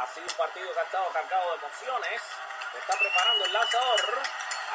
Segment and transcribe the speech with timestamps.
[0.00, 2.22] Ha sido un partido que ha estado cargado de emociones.
[2.72, 4.22] Se está preparando el lanzador.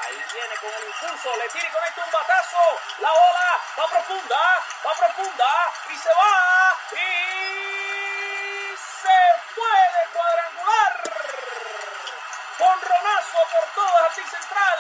[0.04, 2.80] Ahí viene con el impulso, le tira y conecta un batazo.
[3.00, 6.78] La bola va profunda, va profunda y se va.
[6.92, 9.20] Y se
[9.56, 10.94] puede cuadrangular.
[12.60, 14.80] Con Ronazo por todo jardín central.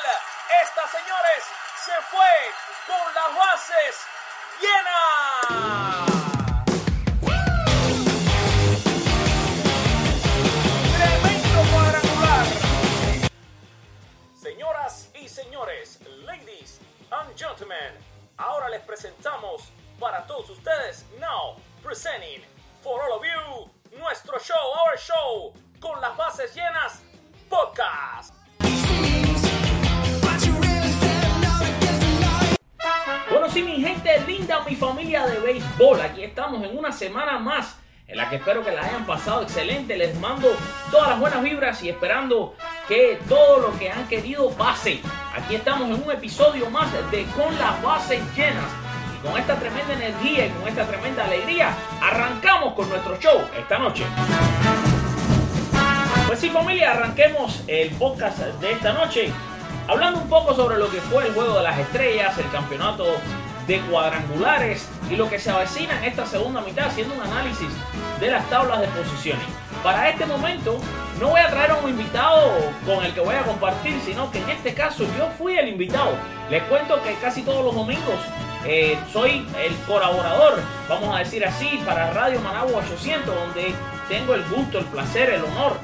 [0.61, 1.43] Esta, señores,
[1.85, 2.53] se fue
[2.85, 3.97] con las bases
[4.61, 6.14] llenas.
[18.85, 22.41] Presentamos para todos ustedes, now presenting
[22.81, 27.01] for all of you, nuestro show, our show, con las bases llenas,
[27.49, 28.33] podcast.
[33.29, 37.77] Bueno, sí, mi gente linda, mi familia de béisbol, aquí estamos en una semana más
[38.07, 39.97] en la que espero que la hayan pasado excelente.
[39.97, 40.47] Les mando
[40.91, 42.55] todas las buenas vibras y esperando
[42.87, 45.01] que todo lo que han querido pase.
[45.35, 48.63] Aquí estamos en un episodio más de Con las bases llenas.
[49.13, 53.77] Y con esta tremenda energía y con esta tremenda alegría, arrancamos con nuestro show esta
[53.77, 54.05] noche.
[56.27, 59.29] Pues sí, familia, arranquemos el podcast de esta noche
[59.89, 63.05] hablando un poco sobre lo que fue el juego de las estrellas, el campeonato
[63.67, 67.69] de cuadrangulares y lo que se avecina en esta segunda mitad, haciendo un análisis
[68.19, 69.45] de las tablas de posiciones.
[69.83, 70.79] Para este momento
[71.19, 72.51] no voy a traer a un invitado
[72.85, 76.15] con el que voy a compartir, sino que en este caso yo fui el invitado.
[76.49, 78.15] Les cuento que casi todos los domingos
[78.65, 83.75] eh, soy el colaborador, vamos a decir así, para Radio Managua 800, donde
[84.09, 85.77] tengo el gusto, el placer, el honor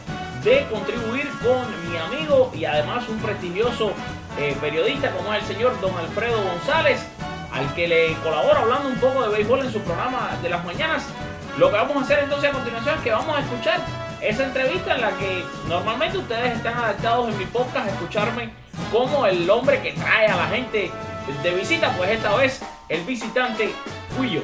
[0.43, 3.91] de contribuir con mi amigo y además un prestigioso
[4.39, 7.05] eh, periodista como es el señor Don Alfredo González,
[7.53, 11.05] al que le colaboro hablando un poco de béisbol en su programa de las mañanas.
[11.57, 13.79] Lo que vamos a hacer entonces a continuación es que vamos a escuchar
[14.21, 18.49] esa entrevista en la que normalmente ustedes están adaptados en mi podcast a escucharme
[18.91, 20.91] como el hombre que trae a la gente
[21.43, 23.69] de visita, pues esta vez el visitante
[24.17, 24.41] fui yo.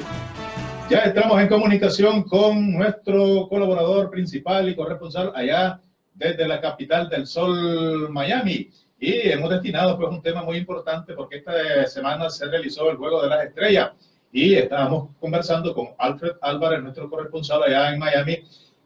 [0.90, 5.80] Ya estamos en comunicación con nuestro colaborador principal y corresponsal allá
[6.14, 8.70] desde la capital del sol, Miami.
[9.00, 13.22] Y hemos destinado pues un tema muy importante porque esta semana se realizó el Juego
[13.22, 13.92] de las Estrellas
[14.32, 18.42] y estábamos conversando con Alfred Álvarez, nuestro corresponsal allá en Miami,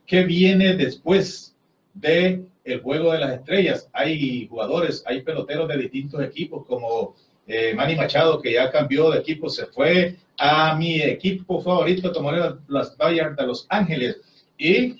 [0.06, 1.56] que viene después
[1.94, 3.88] de el Juego de las Estrellas.
[3.92, 7.14] Hay jugadores, hay peloteros de distintos equipos como
[7.46, 12.32] eh, Manny Machado que ya cambió de equipo, se fue a mi equipo favorito como
[12.32, 14.20] las Dodgers de Los Ángeles.
[14.58, 14.96] ¿Y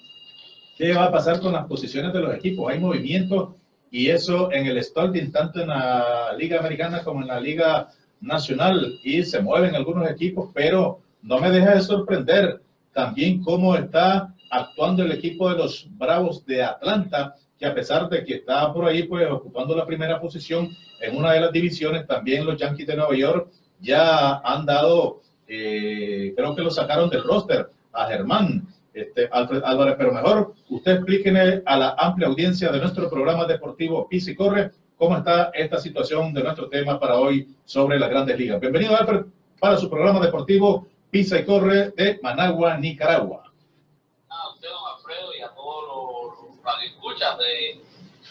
[0.77, 2.73] qué va a pasar con las posiciones de los equipos?
[2.73, 3.57] Hay movimiento
[3.93, 7.89] y eso en el starting tanto en la Liga Americana como en la Liga
[8.23, 8.99] Nacional.
[9.05, 12.63] Y se mueven algunos equipos, pero no me deja de sorprender
[12.95, 18.25] también cómo está actuando el equipo de los Bravos de Atlanta, que a pesar de
[18.25, 20.71] que está por ahí pues ocupando la primera posición
[21.01, 26.33] en una de las divisiones, también los Yankees de Nueva York ya han dado, eh,
[26.35, 31.63] creo que lo sacaron del roster a Germán, este, Alfred Álvarez, pero mejor usted explíqueme
[31.65, 36.33] a la amplia audiencia de nuestro programa deportivo Pisa y Corre cómo está esta situación
[36.33, 38.61] de nuestro tema para hoy sobre las grandes ligas.
[38.61, 39.25] Bienvenido Alfred
[39.59, 43.51] para su programa deportivo Pisa y Corre de Managua, Nicaragua.
[44.29, 47.81] A usted, don Alfredo, y a todos los radioescuchas de,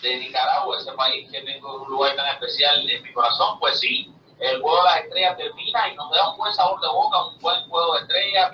[0.01, 4.09] de Nicaragua, ese país que tengo un lugar tan especial en mi corazón, pues sí,
[4.39, 7.39] el juego de las estrellas termina y nos da un buen sabor de boca, un
[7.39, 8.51] buen juego de estrellas,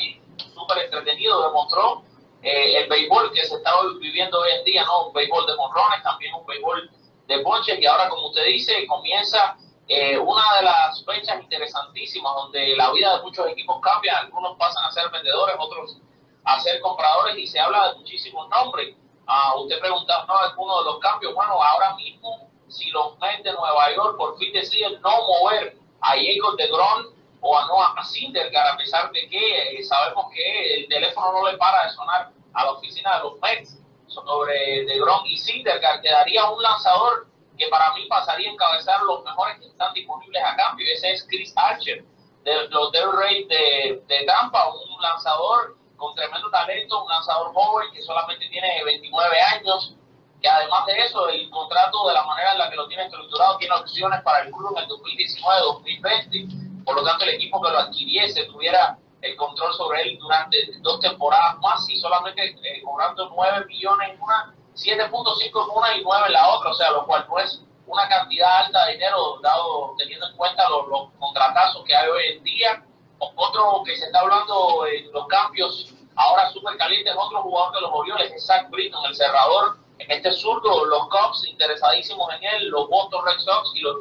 [0.67, 2.03] súper entretenido, demostró
[2.41, 5.07] eh, el béisbol que se está viviendo hoy en día, ¿no?
[5.07, 6.89] Un béisbol de monrones, también un béisbol
[7.27, 9.57] de ponches, y ahora, como usted dice, comienza
[9.87, 14.85] eh, una de las fechas interesantísimas donde la vida de muchos equipos cambia, algunos pasan
[14.85, 15.97] a ser vendedores, otros
[16.43, 18.95] a ser compradores, y se habla de muchísimos nombres.
[19.25, 20.37] Ah, usted preguntaba, ¿no?
[20.37, 24.53] Algunos de los cambios, bueno, ahora mismo, si los Mets de Nueva York por fin
[24.53, 29.79] deciden no mover a Jacob de Gron o a Noah Syndergaard, a pesar de que
[29.79, 33.39] eh, sabemos que el teléfono no le para de sonar a la oficina de los
[33.39, 37.27] Mets sobre DeGrom y Syndergaard, quedaría un lanzador
[37.57, 41.11] que para mí pasaría a encabezar los mejores que están disponibles a cambio, y ese
[41.11, 42.03] es Chris Archer,
[42.43, 47.91] de los Devil Rays de, de Tampa, un lanzador con tremendo talento, un lanzador joven
[47.91, 49.95] que solamente tiene 29 años,
[50.41, 53.57] que además de eso, el contrato de la manera en la que lo tiene estructurado
[53.57, 57.79] tiene opciones para el club en el 2019-2020 por lo tanto el equipo que lo
[57.79, 63.65] adquiriese tuviera el control sobre él durante dos temporadas más y solamente eh, cobrando 9
[63.65, 67.25] millones en una, 7.5 en una y 9 en la otra, o sea, lo cual
[67.27, 71.93] no es una cantidad alta de dinero dado teniendo en cuenta los, los contratazos que
[71.93, 72.83] hay hoy en día.
[73.19, 77.81] Otro que se está hablando en los cambios Ahora súper caliente es otro jugador de
[77.81, 79.77] los Orioles, es Zach Britton, el cerrador.
[79.99, 83.97] En este zurdo, los Cubs interesadísimos en él, los Boston Red Sox y los,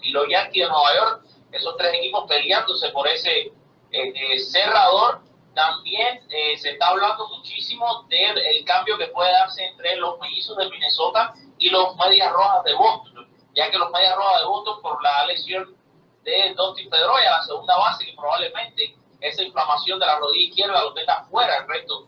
[0.00, 1.22] y los Yankees de Nueva York,
[1.52, 3.52] esos tres equipos peleándose por ese eh,
[3.92, 5.20] eh, cerrador.
[5.54, 10.68] También eh, se está hablando muchísimo del cambio que puede darse entre los mellizos de
[10.70, 15.02] Minnesota y los Medias Rojas de Boston, ya que los Medias Rojas de Boston, por
[15.02, 15.76] la lesión
[16.24, 20.94] de Dustin Pedroia, la segunda base, que probablemente esa inflamación de la rodilla izquierda lo
[20.94, 22.06] tenga fuera el resto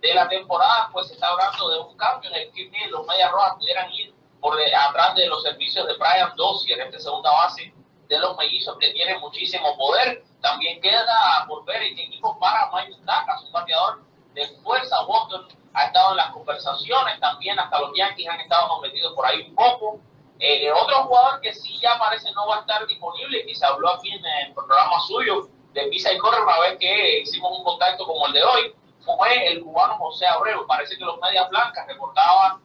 [0.00, 3.32] de la temporada, pues se está hablando de un cambio en el que los Medias
[3.32, 7.74] Rojas pudieran ir por atrás de los servicios de Brian Dozier, este segunda base
[8.14, 10.22] de los mellizos que tiene muchísimo poder.
[10.40, 14.02] También queda por ver en qué equipo para Mike Dacas, un bateador
[14.34, 14.96] de fuerza.
[15.06, 19.42] Boston ha estado en las conversaciones, también hasta los Yankees han estado metidos por ahí
[19.48, 20.00] un poco.
[20.38, 23.90] Eh, otro jugador que sí ya parece no va a estar disponible, que se habló
[23.94, 28.06] aquí en el programa suyo de Pisa y Corre, una vez que hicimos un contacto
[28.06, 28.74] como el de hoy,
[29.04, 30.66] fue el cubano José Abreu.
[30.66, 32.60] Parece que los Medias Blancas reportaban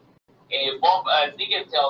[0.49, 1.35] eh, Bob eh,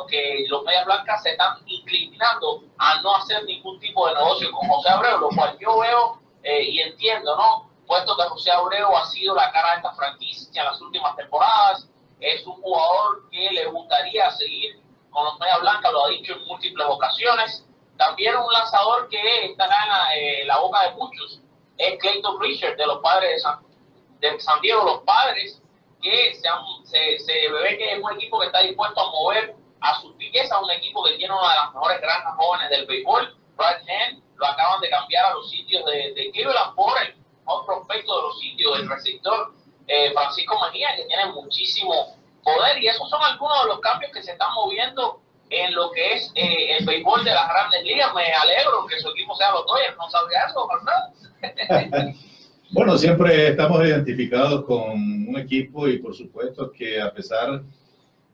[0.10, 4.68] que los Medias Blancas se están inclinando a no hacer ningún tipo de negocio con
[4.68, 7.70] José Abreu, lo cual yo veo eh, y entiendo, ¿no?
[7.88, 11.88] Puesto que José Abreu ha sido la cara de esta franquicia en las últimas temporadas,
[12.20, 16.46] es un jugador que le gustaría seguir con los Medias Blancas, lo ha dicho en
[16.46, 17.66] múltiples ocasiones.
[17.98, 19.78] También un lanzador que estará
[20.16, 21.42] en la, boca de muchos
[21.78, 23.60] es Clayton Richard de los padres de San,
[24.20, 25.59] de San Diego, los padres
[26.02, 30.16] que se, se, ve que es un equipo que está dispuesto a mover a su
[30.18, 34.24] piqueza, un equipo que tiene una de las mejores granjas jóvenes del béisbol, Brad Hand,
[34.36, 37.16] lo acaban de cambiar a los sitios de, de Cleveland por el
[37.66, 39.54] prospecto de los sitios del receptor
[39.88, 44.24] eh, Francisco Mejía, que tiene muchísimo poder, y esos son algunos de los cambios que
[44.24, 45.20] se están moviendo
[45.50, 48.14] en lo que es eh, el béisbol de las grandes ligas.
[48.14, 52.14] Me alegro que su equipo sea los Dodgers, no sabía eso, ¿verdad?
[52.72, 57.64] bueno, siempre estamos identificados con un equipo y por supuesto que a pesar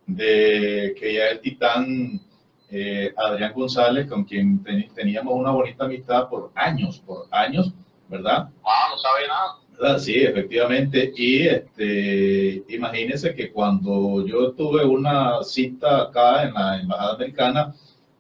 [0.05, 2.21] de que ya el titán
[2.69, 7.73] eh, Adrián González, con quien teníamos una bonita amistad por años, por años,
[8.09, 8.49] ¿verdad?
[8.63, 9.99] Ah, no sabe nada.
[9.99, 11.11] Sí, efectivamente.
[11.15, 17.75] Y este, imagínense que cuando yo tuve una cita acá en la Embajada Americana,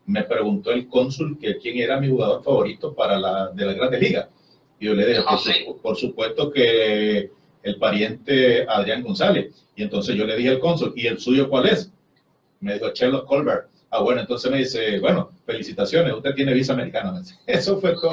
[0.05, 4.01] me preguntó el cónsul que quién era mi jugador favorito para la, de la Grandes
[4.01, 4.27] Ligas.
[4.79, 5.37] Y yo le dije, ah,
[5.81, 7.31] por, supuesto que
[7.63, 9.53] el pariente Adrián González.
[9.75, 11.91] Y entonces yo le dije al cónsul, ¿y el suyo cuál es?
[12.59, 13.67] Me dijo Charles Colbert.
[13.89, 17.21] Ah, bueno, entonces me dice, bueno, felicitaciones, usted tiene visa americana.
[17.47, 18.11] Eso fue todo.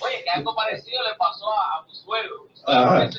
[0.00, 2.48] Oye, que algo parecido le pasó a, mi suegro.
[2.50, 3.16] Mi suegro es,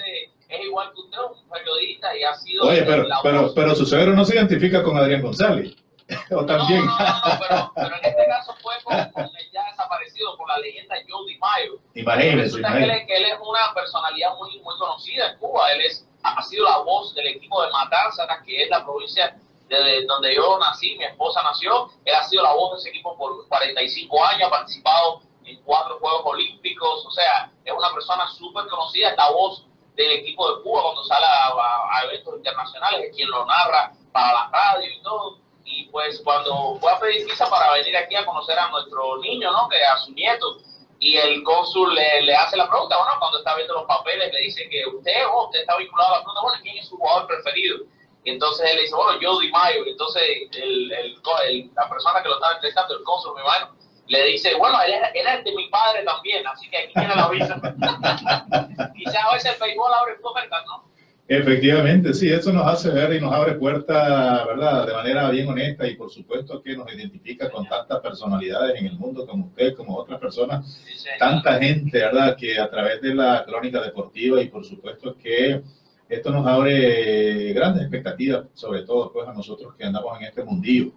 [0.66, 2.66] igual que usted, un periodista y ha sido.
[2.66, 5.76] Oye, pero, pero, pero su suegro no se identifica con Adrián González.
[6.32, 6.86] o también.
[6.86, 10.60] No, no, no, pero, pero, en este caso fue con, el ya desaparecido por la
[10.60, 11.80] leyenda Jody Mayo.
[11.96, 12.60] Imagínese.
[12.60, 13.06] imagínese.
[13.08, 15.72] Que, él, es una personalidad muy, muy conocida en Cuba.
[15.72, 19.36] Él es, ha sido la voz del equipo de Matanzas, que es la provincia
[19.68, 21.90] de donde yo nací, mi esposa nació.
[22.06, 26.00] Él ha sido la voz de ese equipo por 45 años, ha participado en cuatro
[26.00, 29.66] Juegos Olímpicos, o sea, es una persona súper conocida, es la voz
[29.96, 34.50] del equipo de Cuba cuando sale a, eventos internacionales, es quien lo narra para la
[34.52, 35.38] radio y todo.
[35.66, 39.52] Y pues cuando fue a pedir visa para venir aquí a conocer a nuestro niño,
[39.52, 39.68] ¿no?
[39.68, 40.58] Que a su nieto,
[41.00, 44.68] y el cónsul le, hace la pregunta, bueno, cuando está viendo los papeles, le dice
[44.70, 47.80] que usted, oh, usted está vinculado a la pregunta, bueno, ¿quién es su jugador preferido?
[48.24, 49.86] Y entonces él le dice, bueno, yo Mayo.
[49.86, 53.76] Y entonces el, el, la persona que lo estaba entrevistando, el cónsul, mi hermano,
[54.08, 57.56] le dice, bueno, él es, de mi padre también, así que aquí tiene la visa.
[58.96, 60.86] Quizás a veces el béisbol abre puertas, ¿no?
[61.28, 64.86] Efectivamente, sí, eso nos hace ver y nos abre puertas, ¿verdad?
[64.86, 68.94] De manera bien honesta y por supuesto que nos identifica con tantas personalidades en el
[68.98, 70.80] mundo como usted, como otras personas,
[71.18, 72.38] tanta gente, ¿verdad?
[72.38, 75.64] Que a través de la crónica deportiva y por supuesto que
[76.08, 80.92] esto nos abre grandes expectativas, sobre todo pues a nosotros que andamos en este mundillo,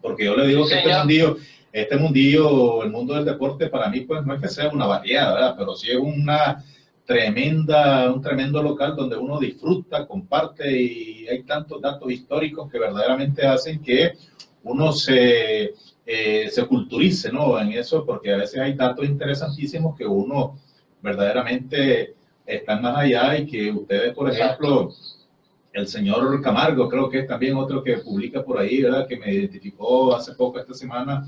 [0.00, 1.36] porque yo le digo que este mundillo
[1.72, 5.32] este mundillo, el mundo del deporte, para mí, pues no es que sea una variedad,
[5.32, 5.54] ¿verdad?
[5.56, 6.62] Pero sí es una
[7.04, 13.46] tremenda, un tremendo local donde uno disfruta, comparte y hay tantos datos históricos que verdaderamente
[13.46, 14.12] hacen que
[14.64, 15.74] uno se,
[16.06, 17.58] eh, se culturice, ¿no?
[17.58, 20.58] En eso, porque a veces hay datos interesantísimos que uno
[21.02, 22.14] verdaderamente
[22.46, 24.90] están más allá y que ustedes, por ejemplo,
[25.72, 29.06] el señor Camargo, creo que es también otro que publica por ahí, ¿verdad?
[29.06, 31.26] Que me identificó hace poco esta semana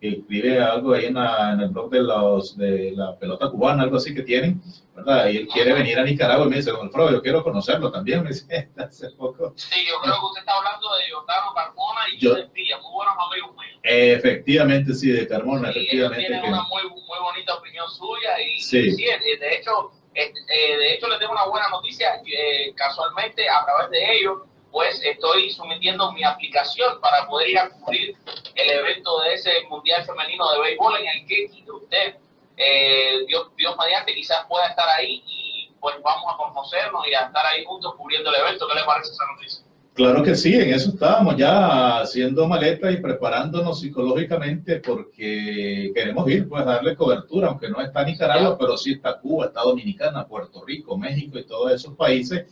[0.00, 4.22] escribe algo ahí en, el blog de, los, de la pelota cubana, algo así que
[4.22, 4.60] tienen,
[4.94, 5.28] ¿verdad?
[5.28, 8.22] Y él quiere venir a Nicaragua y me dice, don Alfredo, yo quiero conocerlo también,
[8.24, 9.52] me dice, hace poco.
[9.56, 13.14] Sí, yo creo que usted está hablando de Jordano Carmona y yo, Díaz, muy buenos
[13.30, 13.80] amigos míos.
[13.82, 16.26] Efectivamente, sí, de Carmona, sí, efectivamente.
[16.26, 18.96] Tienen una muy, muy bonita opinión suya y, sí.
[18.96, 20.32] de hecho, eh,
[20.78, 22.20] de hecho, les tengo una buena noticia.
[22.24, 24.38] Eh, casualmente, a través de ellos,
[24.76, 28.14] pues estoy sometiendo mi aplicación para poder ir a cubrir
[28.54, 32.16] el evento de ese Mundial Femenino de Béisbol en el que usted,
[32.58, 37.20] eh, Dios, Dios mediante, quizás pueda estar ahí y pues vamos a conocernos y a
[37.20, 38.68] estar ahí juntos cubriendo el evento.
[38.68, 39.64] ¿Qué le parece esa noticia?
[39.94, 46.50] Claro que sí, en eso estábamos ya haciendo maletas y preparándonos psicológicamente porque queremos ir,
[46.50, 50.98] pues darle cobertura, aunque no está Nicaragua, pero sí está Cuba, está Dominicana, Puerto Rico,
[50.98, 52.44] México y todos esos países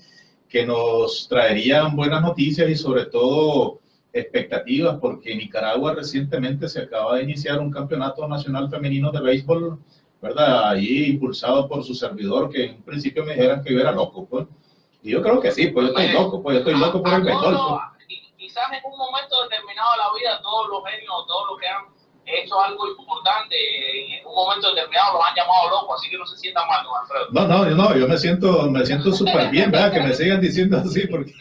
[0.54, 3.80] que nos traerían buenas noticias y sobre todo
[4.12, 9.80] expectativas, porque Nicaragua recientemente se acaba de iniciar un campeonato nacional femenino de béisbol,
[10.23, 10.68] ¿verdad?
[10.68, 14.46] Ahí impulsado por su servidor, que en principio me dijeran que yo era loco, pues
[15.02, 17.23] y yo creo que sí, pues yo estoy loco, pues yo estoy loco por el
[17.23, 17.56] béisbol.
[17.56, 18.20] Pues.
[18.37, 21.84] Quizás en un momento determinado de la vida, todos los genios, todos los que han
[22.26, 23.57] hecho algo importante,
[24.19, 26.93] en un momento determinado los han llamado locos, así que no se sientan mal, don
[26.97, 27.26] Alfredo.
[27.31, 29.93] No, no, no, yo me siento, me siento súper bien, ¿verdad?
[29.93, 31.33] Que me sigan diciendo así, porque,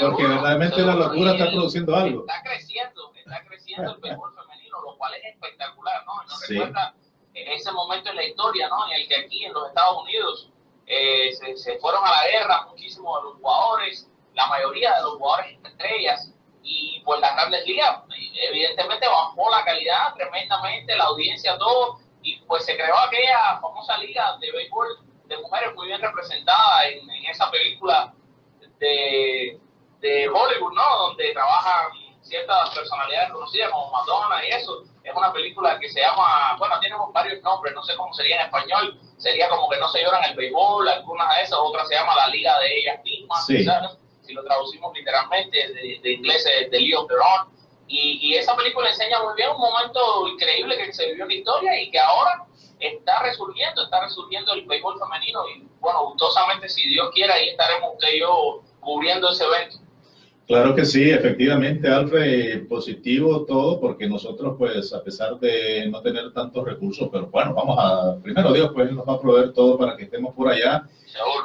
[0.00, 2.20] porque verdaderamente la locura está produciendo algo.
[2.20, 6.22] Está creciendo, está creciendo el béisbol femenino, lo cual es espectacular, ¿no?
[6.22, 6.94] Nos recuerda
[7.34, 8.86] ese momento en la historia, ¿no?
[8.88, 10.50] En el que aquí en los Estados Unidos
[10.86, 15.58] eh, se, fueron a la guerra muchísimos de los jugadores, la mayoría de los jugadores
[15.64, 18.00] estrellas, y pues las grandes ligas,
[18.48, 24.36] evidentemente bajó la calidad tremendamente, la audiencia, todo, y pues se creó aquella famosa liga
[24.40, 28.12] de béisbol de mujeres muy bien representada en, esa película
[28.78, 29.58] de,
[30.00, 30.98] de Hollywood, ¿no?
[30.98, 34.84] Donde trabajan ciertas personalidades conocidas como Madonna y eso.
[35.02, 38.46] Es una película que se llama, bueno, tiene varios nombres, no sé cómo sería en
[38.46, 42.14] español, sería como que no se lloran el béisbol, algunas de esas, otras se llama
[42.16, 43.46] La Liga de ellas mismas,
[44.30, 45.58] si lo traducimos literalmente
[46.02, 47.10] de, inglés de League of
[47.88, 51.34] Y, y, esa película enseña muy bien un momento increíble que se vivió en la
[51.34, 52.46] historia y que ahora
[52.78, 57.94] está resurgiendo, está resurgiendo el béisbol femenino y bueno, gustosamente si Dios quiere ahí estaremos
[57.94, 59.78] usted yo cubriendo ese evento.
[60.46, 66.32] Claro que sí, efectivamente, Alfred, positivo todo, porque nosotros, pues, a pesar de no tener
[66.32, 69.96] tantos recursos, pero bueno, vamos a, primero Dios, pues, nos va a proveer todo para
[69.96, 70.82] que estemos por allá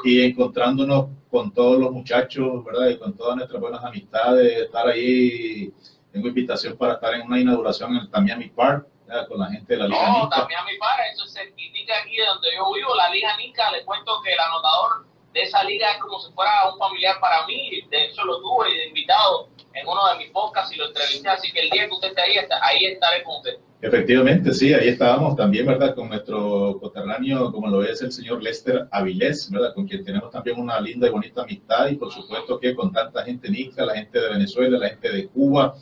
[0.03, 2.89] y encontrándonos con todos los muchachos, ¿verdad?
[2.89, 5.71] Y con todas nuestras buenas amistades, estar ahí.
[6.11, 8.87] Tengo invitación para estar en una inauguración en el Tamiami Park,
[9.27, 12.73] con la gente de la Liga No, Tamiami Park, eso se indica aquí donde yo
[12.73, 16.31] vivo, la Liga Nica, le cuento que el anotador de esa liga es como si
[16.31, 17.81] fuera un familiar para mí.
[17.91, 21.27] De hecho, lo tuve de invitado en uno de mis podcasts y lo entrevisté.
[21.27, 23.57] Así que el día que usted esté ahí, ahí estaré con usted.
[23.81, 25.93] Efectivamente, sí, ahí estábamos también, ¿verdad?
[25.93, 29.73] Con nuestro coterráneo, como lo es el señor Lester Avilés, ¿verdad?
[29.73, 33.23] Con quien tenemos también una linda y bonita amistad y por supuesto que con tanta
[33.23, 35.75] gente nica, la gente de Venezuela, la gente de Cuba,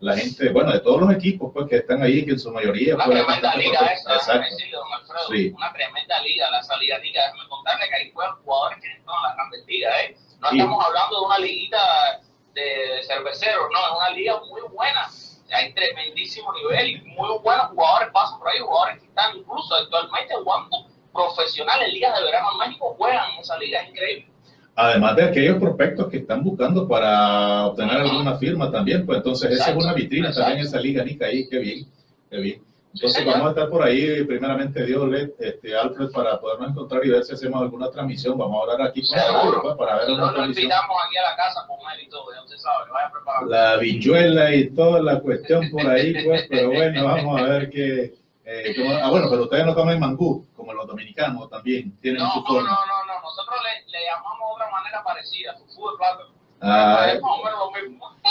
[0.00, 2.94] la gente, bueno, de todos los equipos pues que están ahí, que en su mayoría...
[2.94, 5.52] Una tremenda liga esa, decirle, don Alfredo, sí.
[5.56, 9.22] una tremenda liga, la salida liga, déjame contarle que ahí juegan jugadores que están en
[9.22, 10.16] la grandes ligas, ¿eh?
[10.40, 12.20] No estamos hablando de una liguita
[12.52, 15.08] de cerveceros, no, es una liga muy buena,
[15.52, 20.34] hay tremendísimo nivel y muy buenos jugadores pasan por ahí, jugadores que están incluso actualmente
[20.34, 24.33] jugando profesionales ligas de verano en México, juegan en esa liga, es increíble.
[24.76, 29.70] Además de aquellos prospectos que están buscando para obtener alguna firma también, pues entonces esa
[29.70, 31.86] es una vitrina también esa liga, Nica, ahí, qué bien,
[32.28, 32.62] qué bien.
[32.94, 37.24] Entonces vamos a estar por ahí, primeramente Dios, este, Alfred, para podernos encontrar y ver
[37.24, 38.38] si hacemos alguna transmisión.
[38.38, 40.64] Vamos a hablar aquí con Alfred, pues, para ver una transmisión.
[40.64, 43.46] invitamos aquí a la casa con él y todo, ya usted sabe, vaya preparado.
[43.46, 48.14] La bichuela y toda la cuestión por ahí, pues, pero bueno, vamos a ver qué...
[48.46, 52.44] Eh, ah, bueno, pero ustedes no comen mangú, como los dominicanos también, tienen no, su
[52.44, 52.68] forma.
[52.68, 56.34] No, no, no, nosotros le, le llamamos de otra manera parecida, fufu de plátano.
[56.60, 57.12] Ah.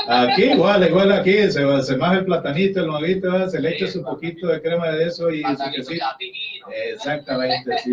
[0.08, 4.04] Aquí igual, igual aquí, se, se maja el platanito, el nuevito, se le echa su
[4.04, 5.94] poquito de crema de eso y su.
[6.72, 7.92] Exactamente, sí,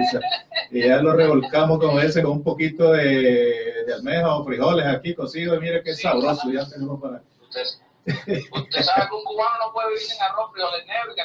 [0.70, 5.14] y ya lo revolcamos como ese con un poquito de, de almeja o frijoles aquí
[5.14, 7.22] cocidos, mire qué sabroso, ya tenemos para...
[8.06, 11.24] Usted sabe que un cubano no puede vivir sin arroz, frijoles negros y que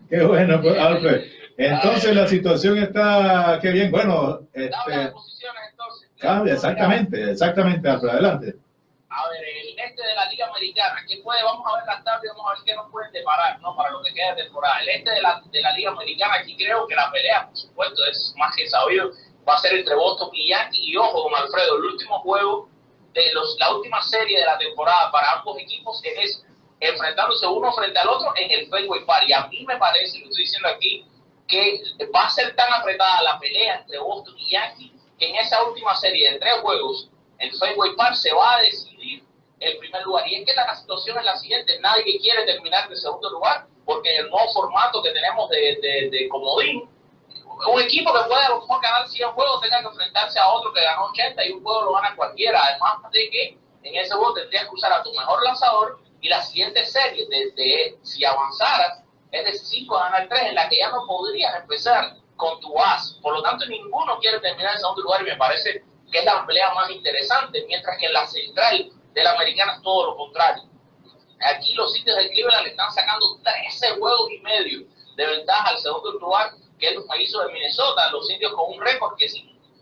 [0.08, 1.39] Qué bueno, pues, Alfred.
[1.62, 4.40] Entonces la situación está, qué bien, bueno.
[4.54, 6.10] Este, cambia posiciones entonces.
[6.18, 8.54] Cambia, exactamente, exactamente, Alfred, adelante.
[9.10, 11.42] A ver, el este de la Liga Americana, ¿qué puede?
[11.42, 13.76] Vamos a ver las tablas, vamos a ver qué nos pueden deparar, ¿no?
[13.76, 14.80] Para lo que queda de temporada.
[14.80, 18.06] El este de la, de la Liga Americana, aquí creo que la pelea, por supuesto,
[18.10, 19.10] es más que sabido,
[19.46, 20.92] va a ser entre Boston y Yankee.
[20.92, 22.70] Y ojo, don Alfredo, el último juego
[23.12, 26.42] de los, la última serie de la temporada para ambos equipos es
[26.78, 29.24] enfrentándose uno frente al otro en el Fenway Park.
[29.28, 31.04] Y a mí me parece, lo estoy diciendo aquí,
[31.50, 31.82] que
[32.14, 35.94] va a ser tan apretada la pelea entre Boston y Yankee que en esa última
[35.96, 39.22] serie de tres juegos, el Fenway Park se va a decidir
[39.58, 40.26] el primer lugar.
[40.26, 44.14] Y es que la situación es la siguiente, nadie quiere terminar de segundo lugar porque
[44.14, 46.88] en el nuevo formato que tenemos de, de, de comodín,
[47.68, 50.72] un equipo que puede a lo mejor ganar 100 juegos tenga que enfrentarse a otro
[50.72, 52.62] que ganó 80 y un juego lo gana cualquiera.
[52.62, 56.42] Además de que en ese juego tendrías que usar a tu mejor lanzador y la
[56.42, 59.02] siguiente serie, desde si avanzaras,
[59.32, 62.78] es de 5 a ganar 3, en la que ya no podrías empezar con tu
[62.78, 63.18] as.
[63.22, 66.44] Por lo tanto, ninguno quiere terminar en segundo lugar y me parece que es la
[66.46, 70.64] pelea más interesante, mientras que en la central de la americana es todo lo contrario.
[71.42, 75.78] Aquí los sitios de Cleveland le están sacando 13 juegos y medio de ventaja al
[75.78, 79.26] segundo lugar, que es los países de Minnesota, los sitios con un récord que,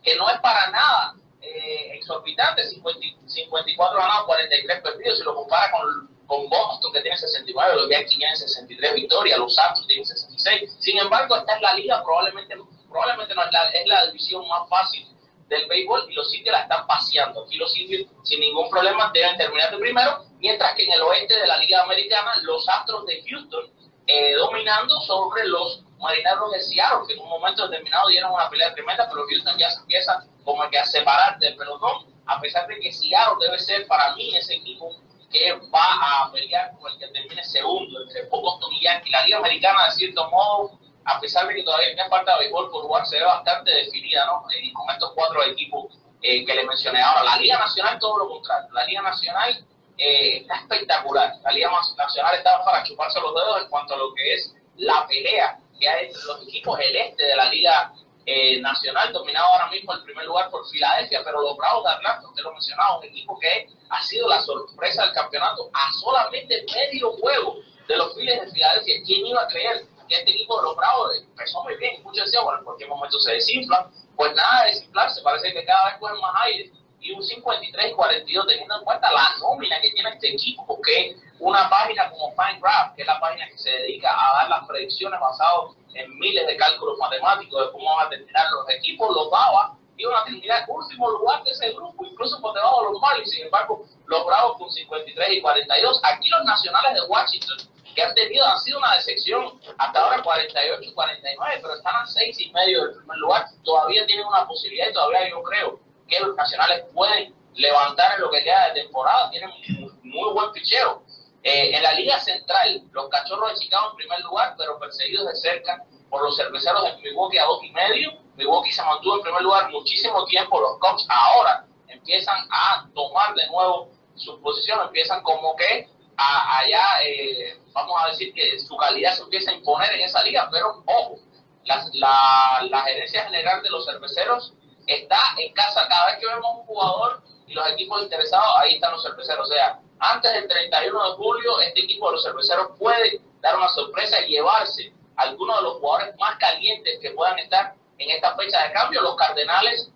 [0.02, 6.17] que no es para nada eh, exorbitante, 54 ganados, 43 perdidos, si lo compara con,
[6.28, 10.76] con Boston que tiene 69, los Yankees tienen 63 victorias, los Santos tienen 66.
[10.78, 12.54] Sin embargo, esta es la liga, probablemente,
[12.86, 15.08] probablemente no es la, es la división más fácil
[15.48, 17.44] del béisbol y los sitios la están paseando.
[17.44, 21.34] Aquí los sitios sin ningún problema deben terminar de primero, mientras que en el oeste
[21.34, 23.64] de la Liga Americana los Astros de Houston
[24.06, 28.74] eh, dominando sobre los Marineros de Seattle, que en un momento determinado dieron una pelea
[28.74, 32.78] tremenda, pero Houston ya se empieza como que a separar del pelotón, a pesar de
[32.80, 34.94] que Seattle debe ser para mí ese equipo
[35.30, 39.12] que va a pelear con el que termine segundo, entre Boston y Yankees.
[39.12, 42.70] La Liga Americana, de cierto modo, a pesar de que todavía tiene falta de béisbol
[42.70, 44.44] por jugar, se ve bastante definida, ¿no?
[44.60, 47.00] Y con estos cuatro equipos eh, que le mencioné.
[47.00, 48.68] Ahora, la Liga Nacional, todo lo contrario.
[48.72, 49.64] La Liga Nacional
[49.96, 51.34] eh, está espectacular.
[51.42, 55.06] La Liga Nacional está para chuparse los dedos en cuanto a lo que es la
[55.06, 57.92] pelea que hay entre los equipos del este de la Liga
[58.30, 62.28] eh, Nacional, dominado ahora mismo el primer lugar por Filadelfia, pero los Bravos de Atlanta,
[62.28, 67.12] usted lo mencionaba, un equipo que ha sido la sorpresa del campeonato a solamente medio
[67.12, 67.56] juego
[67.86, 69.02] de los Phillies de Filadelfia.
[69.06, 72.02] ¿Quién iba a creer que este equipo de los Bravos empezó muy bien?
[72.02, 73.86] Muchos decían, bueno, en cualquier momento se desinflan.
[74.14, 76.70] Pues nada de desinflarse, parece que cada vez cogen más aire.
[77.00, 81.16] Y un 53 y 42, teniendo en cuenta la nómina que tiene este equipo, porque
[81.38, 85.18] una página como FineGraph, que es la página que se dedica a dar las predicciones
[85.18, 89.78] basadas en miles de cálculos matemáticos de cómo van a terminar los equipos, los daba
[89.98, 93.30] y una terminar en último lugar de ese grupo, incluso por debajo de los Marlins.
[93.30, 96.00] Sin embargo, los Bravos con 53 y 42.
[96.04, 97.58] Aquí los nacionales de Washington,
[97.94, 102.06] que han tenido, han sido una decepción hasta ahora 48 y 49, pero están a
[102.06, 103.46] 6 y medio del primer lugar.
[103.64, 108.30] Todavía tienen una posibilidad y todavía yo creo que los nacionales pueden levantar en lo
[108.30, 109.30] que queda de temporada.
[109.30, 111.02] Tienen muy, muy buen pichero.
[111.42, 115.36] Eh, en la Liga Central, los Cachorros de Chicago en primer lugar, pero perseguidos de
[115.36, 118.12] cerca por los cerveceros de Milwaukee a dos y medio.
[118.36, 120.60] Milwaukee se mantuvo en primer lugar muchísimo tiempo.
[120.60, 126.84] Los Cubs ahora empiezan a tomar de nuevo su posición, empiezan como que a, allá,
[127.04, 130.82] eh, vamos a decir que su calidad se empieza a imponer en esa liga, pero
[130.86, 131.18] ojo,
[131.64, 134.54] la, la, la gerencia general de los cerveceros
[134.86, 138.92] está en casa cada vez que vemos un jugador y los equipos interesados, ahí están
[138.92, 139.48] los cerveceros.
[139.48, 143.68] O sea, antes del 31 de julio, este equipo de los cerveceros puede dar una
[143.68, 148.36] sorpresa y llevarse a algunos de los jugadores más calientes que puedan estar en esta
[148.36, 149.02] fecha de cambio.
[149.02, 149.90] Los Cardenales,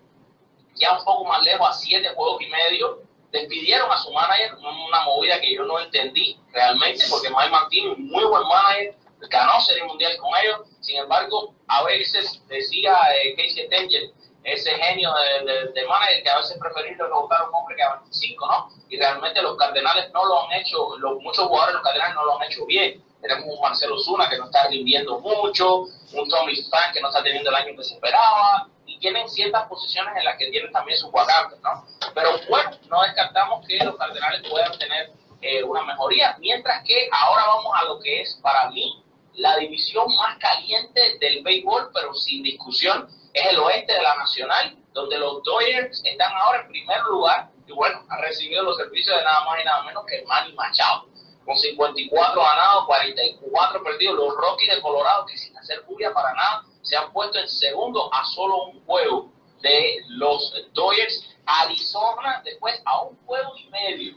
[0.74, 5.04] ya un poco más lejos, a siete juegos y medio, despidieron a su manager, una
[5.04, 8.96] movida que yo no entendí realmente, porque Mike Martín, muy buen manager,
[9.30, 10.60] ganó Serie Mundial con ellos.
[10.80, 14.10] Sin embargo, a veces decía eh, Casey Tenger,
[14.44, 17.96] ese genio de, de, de, manager que a veces preferible a un hombre que a
[17.96, 18.68] 25, ¿no?
[18.88, 22.24] Y realmente los Cardenales no lo han hecho, los, muchos jugadores de los Cardenales no
[22.24, 23.02] lo han hecho bien.
[23.20, 27.22] Tenemos un Marcelo Zuna que no está rindiendo mucho, un Tommy Span que no está
[27.22, 30.98] teniendo el año que se esperaba, y tienen ciertas posiciones en las que tienen también
[30.98, 31.84] sus vacantes, ¿no?
[32.12, 37.44] Pero bueno, no descartamos que los Cardenales puedan tener eh, una mejoría, mientras que ahora
[37.46, 39.02] vamos a lo que es para mí
[39.34, 44.76] la división más caliente del béisbol, pero sin discusión, es el oeste de la Nacional,
[44.92, 49.24] donde los Dodgers están ahora en primer lugar y bueno, han recibido los servicios de
[49.24, 51.06] nada más y nada menos que Manny Machado,
[51.44, 54.16] con 54 ganados, 44 perdidos.
[54.16, 58.12] Los Rockies de Colorado, que sin hacer furia para nada, se han puesto en segundo
[58.12, 61.28] a solo un juego de los Dodgers.
[61.44, 64.16] Arizona, después a un juego y medio.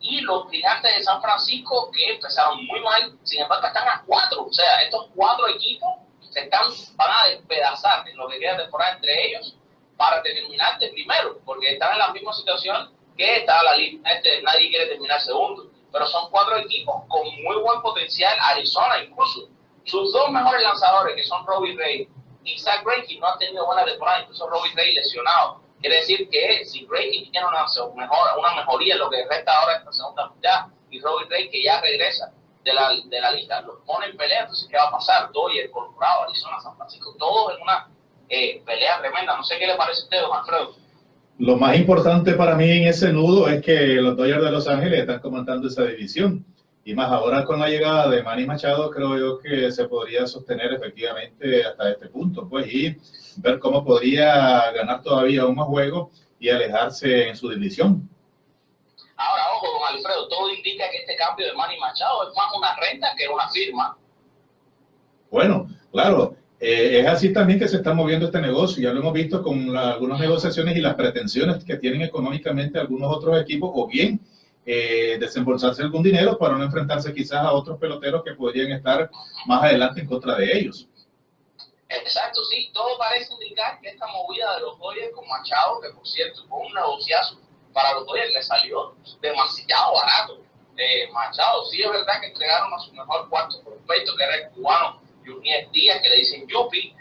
[0.00, 4.44] Y los gigantes de San Francisco, que empezaron muy mal, sin embargo, están a cuatro.
[4.44, 5.88] O sea, estos cuatro equipos
[6.36, 9.56] se están, van a despedazar en lo que queda de temporada entre ellos
[9.96, 14.12] para terminar de primero, porque están en la misma situación que está la lista.
[14.12, 15.70] Este, nadie quiere terminar segundo.
[15.90, 18.36] Pero son cuatro equipos con muy buen potencial.
[18.42, 19.48] Arizona, incluso.
[19.84, 22.08] Sus dos mejores lanzadores, que son Robbie Ray
[22.44, 25.62] y Zach Greinke, no han tenido buena temporada, incluso Robbie Ray lesionado.
[25.80, 29.78] Quiere decir que si Greinke tiene una, mejor, una mejoría en lo que resta ahora
[29.78, 32.30] en la segunda mitad, y Robbie Ray que ya regresa
[32.66, 35.30] de la, de la lista, los pone en pelea, entonces ¿qué va a pasar?
[35.32, 37.88] Dodgers, Colorado, Arizona, San Francisco, todos en una
[38.28, 39.36] eh, pelea tremenda.
[39.36, 40.74] No sé qué le parece a usted, don Alfredo.
[41.38, 45.00] Lo más importante para mí en ese nudo es que los Dodgers de Los Ángeles
[45.00, 46.44] están comandando esa división.
[46.84, 50.72] y más ahora con la llegada de Manny Machado, creo yo que se podría sostener
[50.72, 52.96] efectivamente hasta este punto, pues, y
[53.38, 58.08] ver cómo podría ganar todavía un más juego y alejarse en su división.
[59.16, 62.76] Ahora, ojo, don Alfredo, todo indica que este cambio de Manny Machado es más una
[62.76, 63.96] renta que una firma.
[65.30, 68.82] Bueno, claro, eh, es así también que se está moviendo este negocio.
[68.82, 73.40] Ya lo hemos visto con algunas negociaciones y las pretensiones que tienen económicamente algunos otros
[73.40, 74.20] equipos, o bien
[74.66, 79.10] eh, desembolsarse algún dinero para no enfrentarse quizás a otros peloteros que podrían estar
[79.46, 80.88] más adelante en contra de ellos.
[81.88, 86.06] Exacto, sí, todo parece indicar que esta movida de los Dodgers con Machado, que por
[86.06, 87.45] cierto fue un negociazo
[87.76, 90.38] para los Dodgers, le salió demasiado barato.
[90.78, 94.50] Eh, Machado, sí es verdad que entregaron a su mejor cuarto prospecto, que era el
[94.52, 96.96] cubano Junior Díaz, que le dicen Yupi,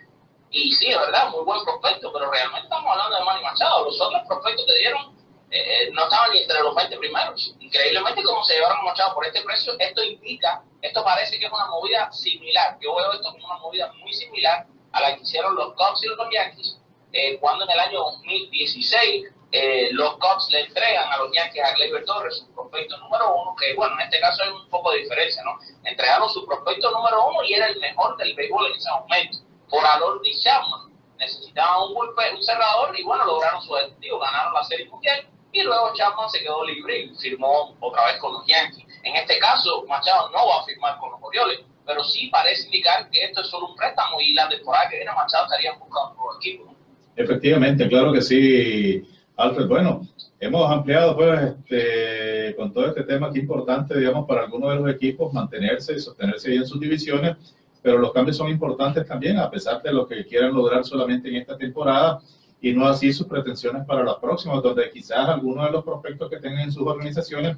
[0.51, 3.85] y sí, es verdad, muy buen prospecto, pero realmente estamos hablando de Manny Machado.
[3.85, 5.15] Los otros prospectos que dieron
[5.49, 7.55] eh, no estaban ni entre los 20 primeros.
[7.59, 11.67] Increíblemente, como se llevaron Machado por este precio, esto indica, esto parece que es una
[11.67, 12.77] movida similar.
[12.81, 16.07] Yo veo esto como una movida muy similar a la que hicieron los Cubs y
[16.07, 16.79] los Yankees,
[17.13, 21.73] eh, cuando en el año 2016 eh, los Cubs le entregan a los Yankees a
[21.75, 24.99] Gleyber Torres su prospecto número uno, que bueno, en este caso hay un poco de
[24.99, 25.57] diferencia, ¿no?
[25.85, 29.37] Entregaron su prospecto número uno y era el mejor del béisbol en ese momento,
[29.69, 30.91] por Alordi Chapman.
[31.17, 35.63] Necesitaban un golpe, un cerrador y bueno, lograron su objetivo, ganaron la Serie Mundial y
[35.63, 38.85] luego Chapman se quedó libre y firmó otra vez con los Yankees.
[39.03, 43.09] En este caso, Machado no va a firmar con los Orioles, pero sí parece indicar
[43.09, 46.35] que esto es solo un préstamo y la temporada que viene Machado estaría buscando un
[46.41, 46.75] equipo.
[47.15, 50.07] Efectivamente, claro que sí Alfred, bueno,
[50.39, 54.79] hemos ampliado pues este, con todo este tema que es importante, digamos, para algunos de
[54.79, 57.35] los equipos mantenerse y sostenerse bien en sus divisiones,
[57.81, 61.35] pero los cambios son importantes también, a pesar de lo que quieran lograr solamente en
[61.35, 62.19] esta temporada
[62.61, 66.37] y no así sus pretensiones para las próximas, donde quizás algunos de los prospectos que
[66.37, 67.57] tengan en sus organizaciones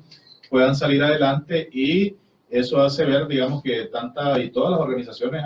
[0.49, 2.15] puedan salir adelante y
[2.49, 5.43] eso hace ver, digamos, que tanta y todas las organizaciones,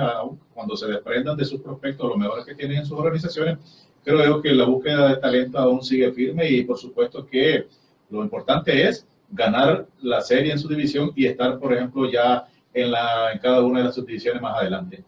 [0.54, 3.58] cuando se desprendan de sus prospectos, los mejores que tienen en sus organizaciones,
[4.04, 7.68] creo que la búsqueda de talento aún sigue firme y por supuesto que
[8.10, 12.92] lo importante es ganar la serie en su división y estar, por ejemplo, ya en,
[12.92, 15.04] la, en cada una de las subdivisiones más adelante.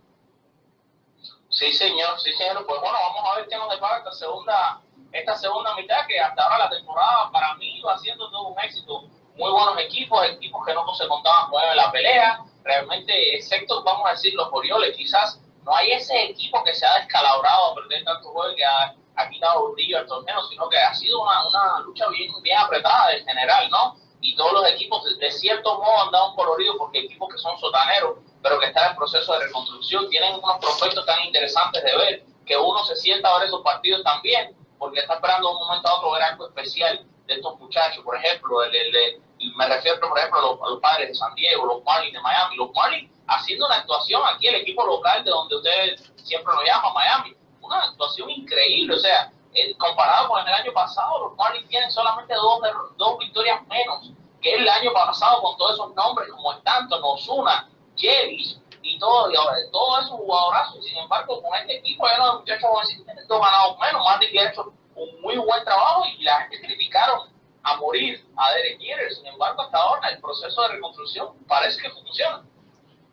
[1.50, 2.66] Sí, señor, sí, señor.
[2.66, 6.44] Pues bueno, vamos a ver qué nos depara esta segunda, esta segunda mitad, que hasta
[6.44, 9.04] ahora la temporada para mí va siendo todo un éxito.
[9.36, 12.40] Muy buenos equipos, equipos que no se contaban con en la pelea.
[12.64, 16.96] Realmente, excepto, vamos a decir, los Orioles, quizás no hay ese equipo que se ha
[17.00, 20.94] descalabrado a perder tantos juegos que ha, ha quitado brillo al torneo, sino que ha
[20.94, 23.96] sido una, una lucha bien, bien apretada en general, ¿no?
[24.22, 27.58] Y todos los equipos, de, cierto modo, han dado un colorido porque equipos que son
[27.60, 32.26] sotaneros, pero que están en proceso de reconstrucción, tienen unos prospectos tan interesantes de ver
[32.46, 35.96] que uno se sienta a ver esos partidos también, porque está esperando un momento a
[35.96, 38.04] otro ver algo especial de estos muchachos.
[38.04, 39.22] Por ejemplo, el, el,
[39.58, 42.22] me refiero, por ejemplo, a los, a los, padres de San Diego, los Marlins de
[42.22, 42.56] Miami.
[42.56, 46.94] Los Marlins haciendo una actuación aquí, el equipo local de donde ustedes siempre lo llaman,
[46.94, 47.36] Miami.
[47.62, 52.34] Una actuación increíble, o sea, eh, comparado con el año pasado, los Marlins tienen solamente
[52.34, 52.60] dos,
[52.98, 58.60] dos victorias menos que el año pasado con todos esos nombres como Stanton, Osuna, Jevis
[58.82, 60.84] y todo, y ahora, todos esos jugadorazos.
[60.84, 62.70] Sin embargo, con este equipo ya los muchachos
[63.06, 64.04] tienen dos ganados menos.
[64.04, 67.32] Marlins que ha hecho un muy buen trabajo y la gente criticaron
[67.64, 69.14] a morir a Derek Jeter.
[69.14, 72.44] Sin embargo, hasta ahora el proceso de reconstrucción parece que funciona.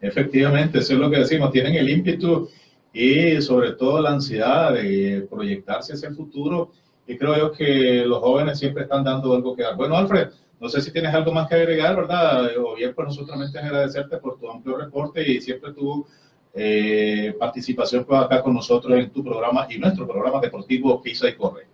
[0.00, 2.48] Efectivamente, eso es lo que decimos, tienen el ímpetu
[2.92, 6.72] y sobre todo la ansiedad de proyectarse hacia el futuro.
[7.06, 9.76] Y creo yo que los jóvenes siempre están dando algo que dar.
[9.76, 10.28] Bueno, Alfred,
[10.60, 12.50] no sé si tienes algo más que agregar, ¿verdad?
[12.58, 16.06] O bien, pues nosotros agradecerte por tu amplio reporte y siempre tu
[16.54, 21.36] eh, participación pues, acá con nosotros en tu programa y nuestro programa deportivo Pisa y
[21.36, 21.66] Corre.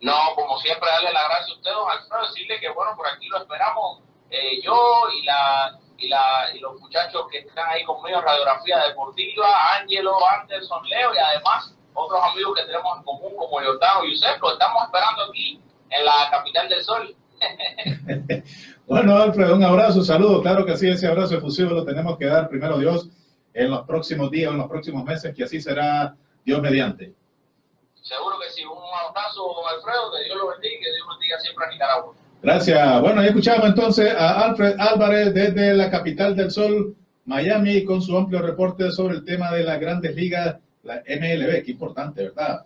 [0.00, 3.38] No, como siempre, darle la gracia a ustedes, Alfredo, decirle que, bueno, por aquí lo
[3.38, 4.76] esperamos eh, yo
[5.20, 9.46] y la y, la, y los muchachos que están ahí conmigo en Radiografía Deportiva,
[9.78, 14.40] Ángelo, Anderson, Leo y además otros amigos que tenemos en común como Jordano y Yusef,
[14.40, 17.16] lo estamos esperando aquí en la capital del sol.
[18.86, 22.48] bueno, Alfredo, un abrazo, saludo, claro que sí, ese abrazo efusivo lo tenemos que dar
[22.48, 23.08] primero Dios
[23.52, 27.12] en los próximos días, en los próximos meses, que así será Dios mediante.
[28.02, 31.66] Seguro que sí, un abrazo, Alfredo, que Dios lo bendiga y que Dios bendiga siempre
[31.66, 32.14] a Nicaragua.
[32.42, 33.00] Gracias.
[33.00, 38.16] Bueno, ya escuchamos entonces a Alfred Álvarez desde la capital del sol, Miami, con su
[38.16, 41.64] amplio reporte sobre el tema de las grandes ligas, la MLB.
[41.64, 42.64] Qué importante, ¿verdad?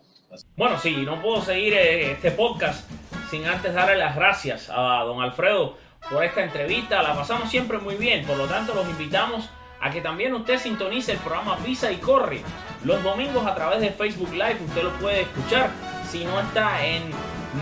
[0.55, 2.89] Bueno, sí, no puedo seguir eh, este podcast
[3.29, 5.75] sin antes darle las gracias a don Alfredo
[6.09, 7.01] por esta entrevista.
[7.01, 9.49] La pasamos siempre muy bien, por lo tanto los invitamos
[9.81, 12.41] a que también usted sintonice el programa Visa y Corre
[12.83, 14.57] los domingos a través de Facebook Live.
[14.67, 15.69] Usted lo puede escuchar
[16.09, 17.03] si no está en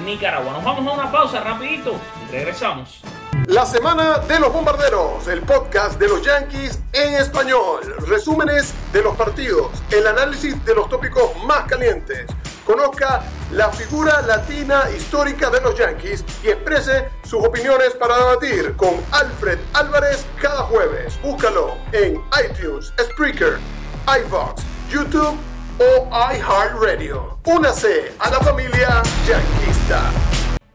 [0.05, 0.53] Nicaragua.
[0.53, 1.95] Nos vamos a una pausa rapidito
[2.27, 3.01] y regresamos.
[3.47, 9.15] La semana de los bombarderos, el podcast de los Yankees en español, resúmenes de los
[9.15, 12.27] partidos, el análisis de los tópicos más calientes.
[12.65, 18.95] Conozca la figura latina histórica de los Yankees y exprese sus opiniones para debatir con
[19.11, 21.19] Alfred Álvarez cada jueves.
[21.21, 23.59] Búscalo en iTunes, Spreaker,
[24.07, 25.37] iVox, YouTube
[25.81, 27.39] o iHeartRadio.
[27.45, 30.11] Únase a la familia yanquista.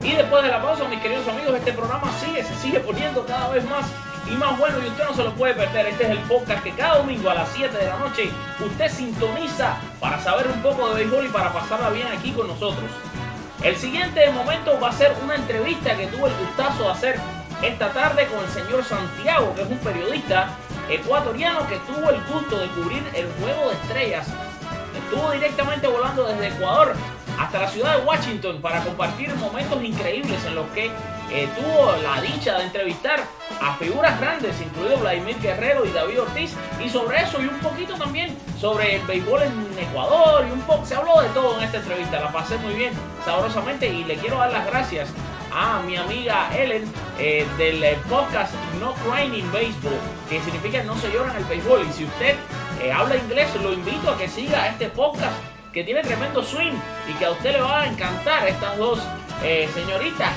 [0.01, 3.49] Y después de la pausa, mis queridos amigos, este programa sigue, se sigue poniendo cada
[3.51, 3.87] vez más
[4.29, 5.87] y más bueno y usted no se lo puede perder.
[5.87, 9.77] Este es el podcast que cada domingo a las 7 de la noche usted sintoniza
[10.01, 12.91] para saber un poco de béisbol y para pasarla bien aquí con nosotros.
[13.63, 17.21] El siguiente momento va a ser una entrevista que tuve el gustazo de hacer
[17.63, 20.49] esta tarde con el señor Santiago, que es un periodista
[20.91, 24.27] ecuatoriano que tuvo el gusto de cubrir el juego de estrellas.
[25.07, 26.93] Estuvo directamente volando desde Ecuador
[27.39, 30.87] hasta la ciudad de Washington para compartir momentos increíbles en los que
[31.31, 33.23] eh, tuvo la dicha de entrevistar
[33.61, 37.95] a figuras grandes, incluido Vladimir Guerrero y David Ortiz, y sobre eso y un poquito
[37.95, 41.77] también sobre el béisbol en Ecuador y un poco, se habló de todo en esta
[41.77, 42.93] entrevista, la pasé muy bien,
[43.25, 45.11] sabrosamente, y le quiero dar las gracias
[45.55, 46.85] a mi amiga Ellen
[47.21, 51.87] eh, del podcast No Crying in Baseball, que significa no se llora en el béisbol,
[51.89, 52.35] y si usted
[52.93, 55.37] habla inglés, lo invito a que siga este podcast
[55.73, 56.73] que tiene tremendo swing
[57.09, 58.99] y que a usted le va a encantar estas dos
[59.75, 60.33] señoritas,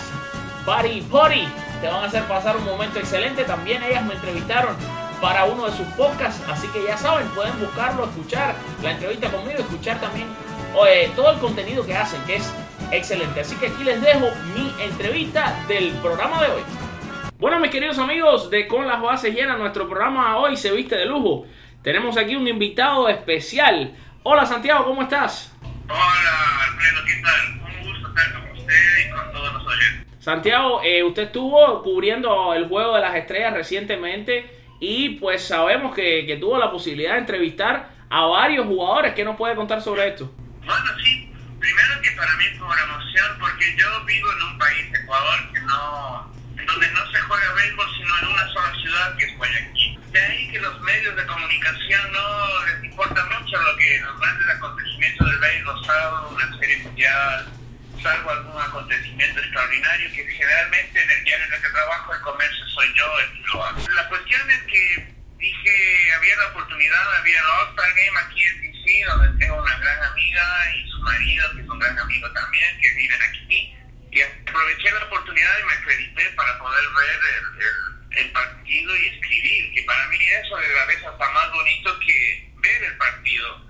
[0.65, 1.47] Buddy Potty,
[1.81, 3.43] te van a hacer pasar un momento excelente.
[3.45, 4.75] También ellas me entrevistaron
[5.21, 9.59] para uno de sus podcasts, así que ya saben, pueden buscarlo, escuchar la entrevista conmigo,
[9.59, 10.27] escuchar también
[11.15, 12.53] todo el contenido que hacen, que es
[12.91, 13.39] excelente.
[13.41, 16.61] Así que aquí les dejo mi entrevista del programa de hoy.
[17.39, 21.05] Bueno, mis queridos amigos de Con las Bases Llenas, nuestro programa hoy se viste de
[21.05, 21.45] lujo.
[21.81, 23.95] Tenemos aquí un invitado especial.
[24.23, 25.55] Hola Santiago, ¿cómo estás?
[25.87, 27.61] Hola Alfredo, ¿qué tal?
[27.61, 30.07] Un gusto estar con usted y con todos los oyentes.
[30.19, 36.25] Santiago, eh, usted estuvo cubriendo el Juego de las Estrellas recientemente y pues sabemos que,
[36.25, 39.13] que, tuvo la posibilidad de entrevistar a varios jugadores.
[39.13, 40.29] ¿Qué nos puede contar sobre esto?
[40.65, 41.31] Bueno, sí.
[41.59, 45.59] Primero que para mí fue una emoción porque yo vivo en un país, Ecuador, que
[45.61, 46.28] no,
[46.69, 49.99] donde no se juega béisbol sino en una sola ciudad que es Guayaquil.
[50.11, 54.49] De ahí que los medios de comunicación no les importa mucho lo que los grandes
[54.49, 57.47] acontecimientos del béisbol, salvo una serie mundial,
[58.01, 62.65] salvo algún acontecimiento extraordinario que generalmente en el diario en el que trabajo, el comercio,
[62.67, 63.89] soy yo el que lo hago.
[63.89, 69.05] La cuestión es que dije, había la oportunidad, había el All-Star Game aquí en DC,
[69.07, 72.93] donde tengo una gran amiga y su marido, que es un gran amigo también, que
[72.93, 73.75] viven aquí,
[74.21, 79.73] aproveché la oportunidad y me acredité para poder ver el, el, el partido y escribir,
[79.73, 83.69] que para mí eso es a veces hasta más bonito que ver el partido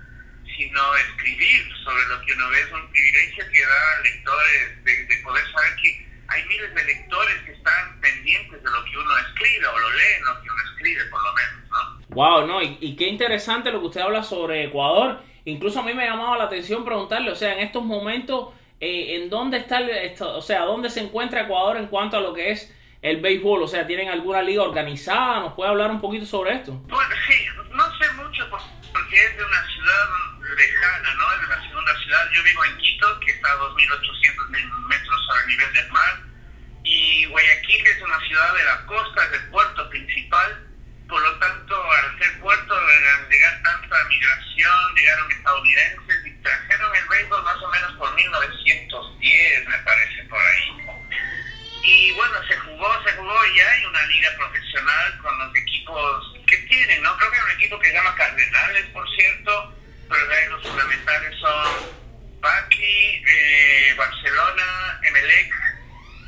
[0.60, 5.16] sino escribir sobre lo que uno ve es un privilegio que da lectores de, de,
[5.22, 9.66] poder saber que hay miles de lectores que están pendientes de lo que uno escribe
[9.66, 12.14] o lo leen lo que uno escribe por lo menos, ¿no?
[12.14, 15.22] Wow, no, y, y qué interesante lo que usted habla sobre Ecuador.
[15.46, 19.30] Incluso a mí me llamaba la atención preguntarle, o sea, en estos momentos, eh, ¿en
[19.30, 22.50] dónde está, el, esto, o sea, dónde se encuentra Ecuador en cuanto a lo que
[22.50, 23.62] es el béisbol?
[23.62, 25.40] O sea, ¿tienen alguna liga organizada?
[25.40, 26.72] ¿Nos puede hablar un poquito sobre esto?
[26.72, 31.32] Bueno, sí, no sé mucho porque es de una ciudad lejana, ¿no?
[31.32, 32.30] Es de la segunda ciudad.
[32.32, 34.48] Yo vivo en Quito, que está a 2.800
[34.88, 36.22] metros sobre el nivel del mar.
[36.82, 40.69] Y Guayaquil es una ciudad de la costa, es el puerto principal.
[41.10, 42.74] Por lo tanto, al ser puerto,
[43.28, 49.78] llegar tanta migración, llegaron estadounidenses y trajeron el béisbol más o menos por 1910, me
[49.78, 50.70] parece, por ahí.
[51.82, 56.56] Y bueno, se jugó, se jugó y hay una liga profesional con los equipos que
[56.58, 57.16] tienen, ¿no?
[57.16, 59.74] Creo que hay un equipo que se llama Cardenales, por cierto,
[60.08, 62.00] pero ahí los fundamentales son
[62.40, 65.54] Paqui, eh, Barcelona, Emelec.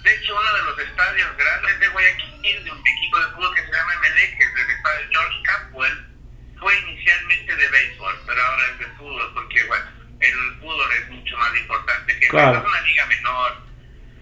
[0.02, 3.66] De hecho, uno de los estadios grandes de Guayaquil, de un equipo de fútbol que
[3.66, 6.12] se llama Emelec, es el estadio George Campbell,
[6.58, 9.84] fue inicialmente de béisbol, pero ahora es de fútbol, porque bueno,
[10.20, 12.58] el fútbol es mucho más importante que Claro.
[12.58, 13.52] es una liga menor.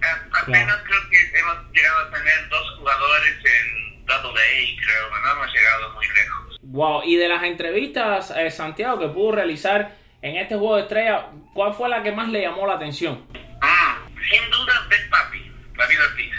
[0.02, 5.30] A- Apenas creo que hemos llegado a tener dos jugadores en Double A, creo, no
[5.32, 6.56] hemos llegado muy lejos.
[6.62, 11.26] Wow, y de las entrevistas, eh, Santiago, que pudo realizar en este juego de estrella,
[11.54, 13.26] ¿cuál fue la que más le llamó la atención?
[13.62, 16.34] Ah, sin duda, Big Papi, David Ortiz.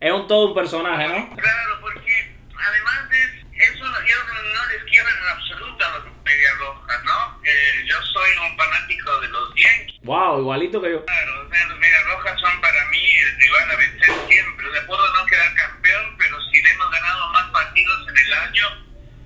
[0.00, 1.36] Es un todo un personaje, ¿no?
[1.36, 3.24] Claro, porque además de
[3.64, 4.16] eso, yo
[4.54, 7.40] no les quiero en absoluto a los Medias Rojas, ¿no?
[7.44, 9.93] Eh, yo soy un fanático de los Yankees.
[10.04, 11.04] Wow, igualito que yo.
[11.04, 14.68] Claro, o sea, los Medias Rojas son para mí el rival a vencer siempre.
[14.68, 18.32] O sea, puedo no quedar campeón, pero si le hemos ganado más partidos en el
[18.34, 18.64] año,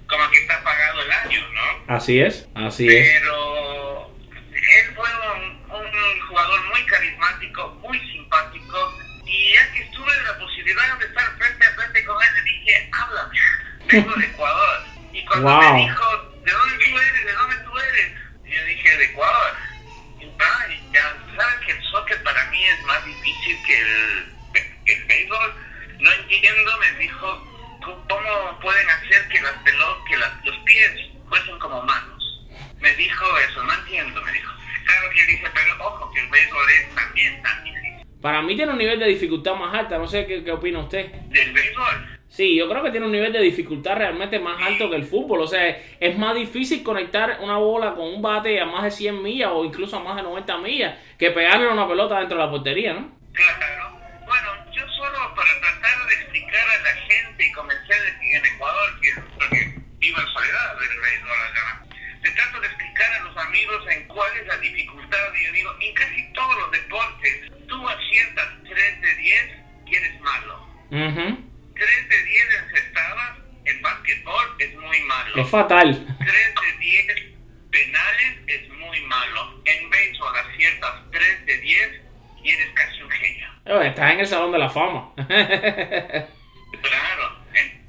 [0.09, 1.95] como que está pagado el año, ¿no?
[1.95, 3.21] Así es, así es.
[3.21, 4.11] Pero
[4.53, 8.95] él fue un, un jugador muy carismático, muy simpático.
[9.27, 11.59] Y ya que estuve en la posibilidad de estar frente
[13.89, 14.85] vengo de Ecuador.
[15.13, 15.73] Y cuando Wow.
[15.75, 15.98] me dijo,
[39.39, 41.11] dificultad más alta, no sé qué, qué opina usted.
[41.13, 44.97] Del béisbol, Sí, yo creo que tiene un nivel de dificultad realmente más alto que
[44.97, 45.41] el fútbol.
[45.41, 49.23] O sea, es más difícil conectar una bola con un bate a más de 100
[49.23, 52.51] millas o incluso a más de 90 millas que pegarle una pelota dentro de la
[52.51, 53.18] portería, ¿no?
[75.63, 76.17] Fatal.
[76.19, 77.07] 3 de 10
[77.71, 79.61] penales es muy malo.
[79.65, 82.01] En béisbol aciertas 3 de 10
[82.45, 83.49] y eres casi un genio.
[83.67, 85.13] Eh, Estás en el Salón de la Fama.
[85.17, 86.29] Claro.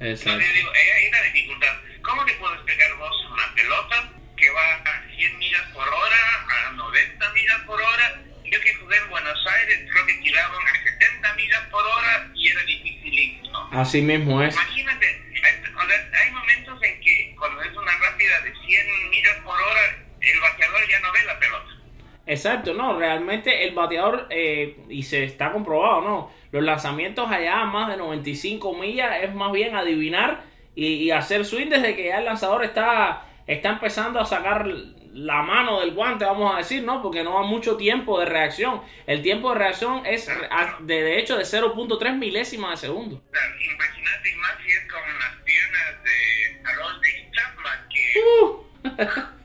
[0.00, 1.72] Entonces yo digo, eh, hay una dificultad.
[2.02, 6.72] ¿Cómo te puedes pegar vos una pelota que va a 100 millas por hora, a
[6.72, 8.20] 90 millas por hora?
[8.44, 12.48] Yo que jugué en Buenos Aires, creo que tiraban a 70 millas por hora y
[12.48, 13.68] era dificilísimo.
[13.72, 14.54] Así mismo es.
[14.54, 15.06] Imagínate,
[15.44, 19.60] hay, o sea, hay momentos en que cuando es una rápida de 100 millas por
[19.60, 21.70] hora, el bateador ya no ve la pelota.
[22.26, 26.30] Exacto, no, realmente el bateador, eh, y se está comprobado, ¿no?
[26.52, 31.44] Los lanzamientos allá a más de 95 millas es más bien adivinar y, y hacer
[31.44, 34.66] swing desde que ya el lanzador está, está empezando a sacar
[35.12, 37.02] la mano del guante, vamos a decir, ¿no?
[37.02, 38.82] Porque no hay mucho tiempo de reacción.
[39.06, 40.28] El tiempo de reacción es
[40.80, 43.22] de, de hecho de 0.3 milésimas de segundo.
[43.28, 48.14] Imagínate más si es como las piernas de Harold de Chapman que...
[48.22, 49.36] Uh,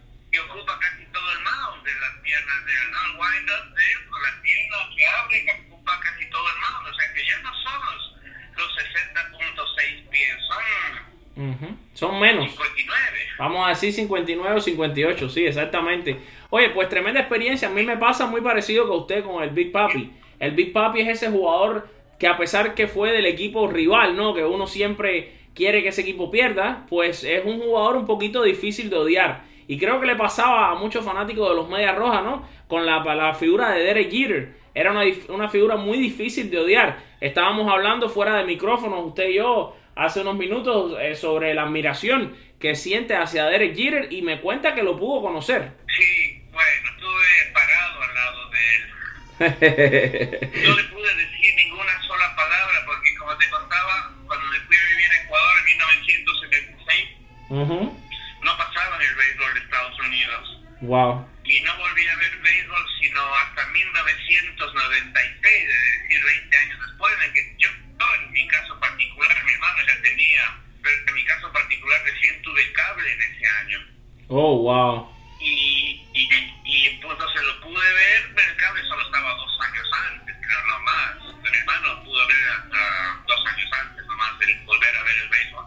[5.05, 8.15] que abre que ocupa casi todo el mound o sea que ya no son los,
[8.57, 12.49] los 60.6 pies son ujú, Son menos.
[12.49, 16.17] 59 Vamos a decir 59 o 58, sí, exactamente.
[16.49, 17.67] Oye, pues tremenda experiencia.
[17.67, 20.11] A mí me pasa muy parecido que usted con el Big Papi.
[20.39, 24.33] El Big Papi es ese jugador que a pesar que fue del equipo rival, ¿no?
[24.33, 28.89] Que uno siempre quiere que ese equipo pierda, pues es un jugador un poquito difícil
[28.89, 29.43] de odiar.
[29.67, 32.47] Y creo que le pasaba a muchos fanáticos de los Medias Rojas, ¿no?
[32.67, 34.53] Con la, la figura de Derek Jeter.
[34.75, 36.99] Era una, una figura muy difícil de odiar.
[37.21, 42.35] Estábamos hablando fuera de micrófono, usted y yo, hace unos minutos, eh, sobre la admiración
[42.59, 45.71] que siente hacia Derek Jeter y me cuenta que lo pudo conocer.
[45.87, 52.77] sí bueno estuve parado al lado de él no le pude decir ninguna sola palabra
[52.85, 57.05] porque como te contaba cuando me fui a vivir a Ecuador en 1976
[57.49, 57.97] Ujú.
[58.43, 61.25] no pasaba en el béisbol de Estados Unidos Wow.
[61.45, 67.33] y no volví a ver béisbol sino hasta 1996, es decir, 20 años después, en
[67.33, 72.01] que yo, en mi caso particular, mi hermano ya tenía, pero en mi caso particular
[72.03, 73.79] recién tuve cable en ese año.
[74.27, 75.15] Oh, wow.
[75.39, 76.29] Y, y,
[76.65, 80.35] y pues no se lo pude ver, pero el cable solo estaba dos años antes,
[80.41, 81.15] creo, no más.
[81.43, 85.65] Mi hermano pudo ver hasta dos años antes nomás el volver a ver el béisbol.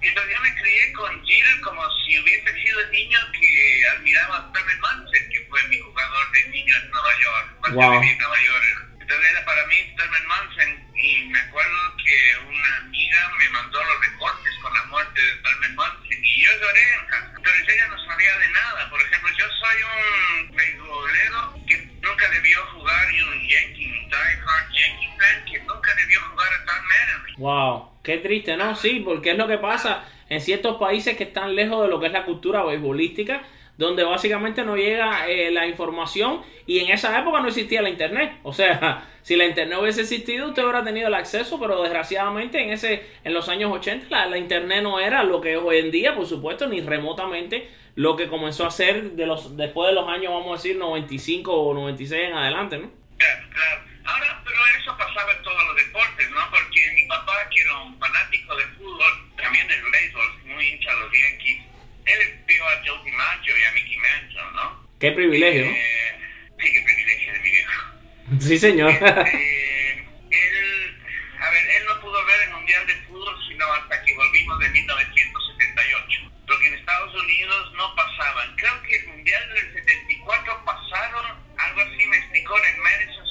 [0.00, 4.52] Y yo me crié con Jeter como si hubiese sido el niño que admiraba a
[4.52, 8.02] Thurman Munson, que fue mi jugador de niño en Nueva York, cuando Wow.
[8.02, 8.87] en Nueva York.
[9.08, 14.00] Entonces era para mí Thurman Munson y me acuerdo que una amiga me mandó los
[14.02, 17.32] recortes con la muerte de Thurman Munson y yo lloré en casa.
[17.42, 18.90] Pero ella no sabía de nada.
[18.90, 24.72] Por ejemplo, yo soy un beisbolero que nunca debió jugar y un Yankee, un diehard
[24.72, 27.34] Yankee fan que nunca debió jugar a Tom Manning.
[27.38, 27.90] Wow.
[28.02, 28.76] Qué triste, ¿no?
[28.76, 32.08] Sí, porque es lo que pasa en ciertos países que están lejos de lo que
[32.08, 33.42] es la cultura beisbolística,
[33.78, 38.32] donde básicamente no llega eh, la información y en esa época no existía la internet.
[38.42, 42.70] O sea, si la internet hubiese existido, usted hubiera tenido el acceso, pero desgraciadamente en
[42.70, 45.92] ese en los años 80 la, la internet no era lo que es hoy en
[45.92, 50.08] día, por supuesto, ni remotamente lo que comenzó a ser de los después de los
[50.08, 52.90] años, vamos a decir, 95 o 96 en adelante, ¿no?
[53.16, 53.82] Claro, claro.
[54.04, 56.38] Ahora, pero eso pasaba en todos los deportes, ¿no?
[56.50, 61.00] Porque mi papá, que era un fanático de fútbol, también del béisbol, muy hincha de
[61.00, 61.62] los Yankees,
[62.08, 64.88] él vio a Joe DiMaggio y a Mickey Mantle, ¿no?
[64.98, 65.64] Qué privilegio.
[65.64, 66.18] Eh,
[66.58, 67.82] sí, qué privilegio de mi viejo.
[68.40, 68.90] Sí, señor.
[68.90, 71.02] Este, él,
[71.40, 74.68] a ver, él no pudo ver el Mundial de Fútbol sino hasta que volvimos de
[74.68, 76.30] 1978.
[76.46, 78.54] Porque en Estados Unidos no pasaban.
[78.56, 83.26] Creo que el Mundial del 74 pasaron, algo así me explicó, en Madison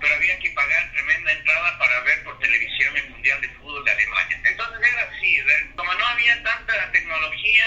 [0.00, 3.90] pero había que pagar tremenda entrada para ver por televisión el Mundial de Fútbol de
[3.90, 4.40] Alemania.
[4.44, 5.36] Entonces era así,
[5.74, 7.64] como no había tanta tecnología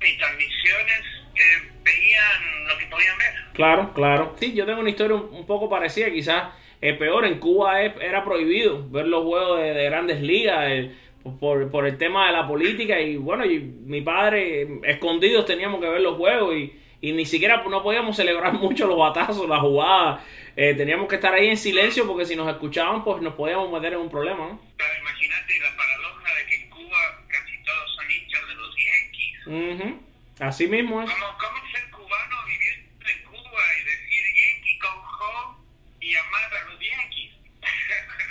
[0.00, 1.00] ni transmisiones,
[1.34, 3.34] eh, veían lo que podían ver.
[3.54, 4.36] Claro, claro.
[4.38, 7.24] Sí, yo tengo una historia un poco parecida, quizás eh, peor.
[7.24, 10.68] En Cuba era prohibido ver los juegos de, grandes ligas.
[10.68, 10.96] Eh, el,
[11.38, 15.80] por, por el tema de la política y bueno, y mi padre, eh, escondidos teníamos
[15.80, 19.60] que ver los juegos y, y ni siquiera no podíamos celebrar mucho los batazos, las
[19.60, 20.22] jugadas.
[20.56, 23.94] Eh, teníamos que estar ahí en silencio porque si nos escuchaban, pues nos podíamos meter
[23.94, 24.60] en un problema, ¿no?
[25.00, 30.00] imagínate la paradoja de que en Cuba casi todos son hinchas de los Yankees.
[30.40, 31.10] Así mismo es.
[31.10, 35.56] ¿Cómo, ser cubano viviendo en Cuba y decir Yankee con
[36.00, 37.30] y amar a los Yankees?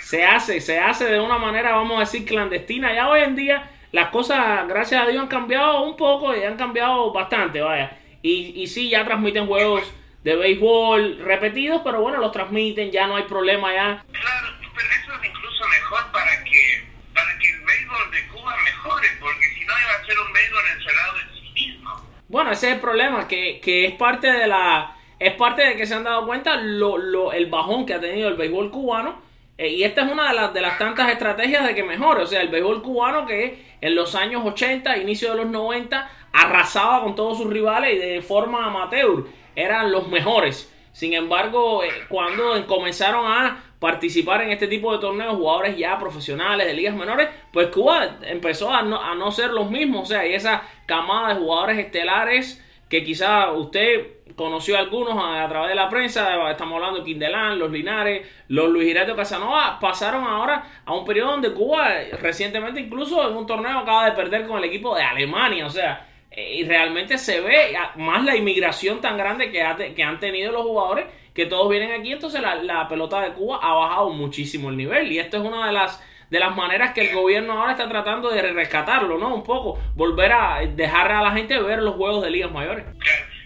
[0.00, 2.94] se hace, se hace de una manera, vamos a decir, clandestina.
[2.94, 6.56] Ya hoy en día las cosas, gracias a Dios, han cambiado un poco y han
[6.56, 7.99] cambiado bastante, vaya.
[8.22, 9.82] Y, y sí, ya transmiten juegos
[10.22, 14.04] de béisbol repetidos, pero bueno, los transmiten, ya no hay problema ya.
[14.12, 19.08] Claro, pero eso es incluso mejor para que, para que el béisbol de Cuba mejore,
[19.18, 21.90] porque si no iba a ser un béisbol encerrado en sí mismo.
[22.28, 24.96] Bueno, ese es el problema, que, que es parte de la...
[25.18, 28.28] Es parte de que se han dado cuenta lo, lo, el bajón que ha tenido
[28.28, 29.20] el béisbol cubano.
[29.58, 32.22] Eh, y esta es una de las, de las tantas estrategias de que mejore.
[32.22, 37.02] O sea, el béisbol cubano que en los años 80, inicio de los 90, arrasaba
[37.02, 39.26] con todos sus rivales y de forma amateur
[39.56, 40.72] eran los mejores.
[40.92, 46.66] Sin embargo, eh, cuando comenzaron a participar en este tipo de torneos jugadores ya profesionales
[46.66, 50.02] de ligas menores, pues Cuba empezó a no, a no ser los mismos.
[50.02, 55.68] O sea, y esa camada de jugadores estelares que quizá usted conoció algunos a, través
[55.68, 60.64] de la prensa, estamos hablando de Quindelán, los Linares, los Luis Hirato Casanova, pasaron ahora
[60.86, 64.64] a un periodo donde Cuba recientemente incluso en un torneo acaba de perder con el
[64.64, 69.50] equipo de Alemania, o sea, eh, y realmente se ve más la inmigración tan grande
[69.50, 73.58] que, que han tenido los jugadores que todos vienen aquí, entonces la, pelota de Cuba
[73.60, 77.10] ha bajado muchísimo el nivel y esto es una de las de las maneras que
[77.10, 79.34] el gobierno ahora está tratando de rescatarlo, ¿no?
[79.34, 82.86] Un poco, volver a dejar a la gente ver los juegos de ligas mayores.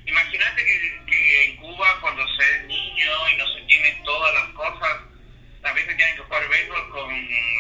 [0.07, 0.65] Imagínate
[1.07, 5.01] que, en Cuba cuando se es niño y no se tienen todas las cosas,
[5.63, 7.11] a veces tienen que jugar béisbol con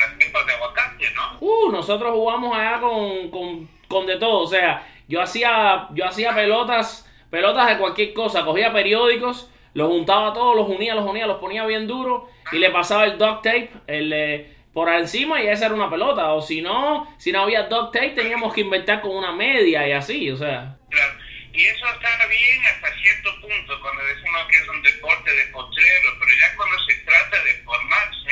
[0.00, 1.38] las pepas de aguacate, ¿no?
[1.40, 6.34] Uh, nosotros jugamos allá con, con, con de todo, o sea, yo hacía, yo hacía
[6.34, 11.38] pelotas, pelotas de cualquier cosa, cogía periódicos, los juntaba todos, los unía, los unía, los
[11.38, 15.74] ponía bien duro y le pasaba el duct tape el, por encima y esa era
[15.74, 16.32] una pelota.
[16.32, 19.92] O si no, si no había duct tape teníamos que inventar con una media y
[19.92, 20.76] así, o sea.
[20.88, 21.23] Claro.
[21.54, 26.18] Y eso está bien hasta cierto punto, cuando decimos que es un deporte de potrero,
[26.18, 28.30] pero ya cuando se trata de formarse,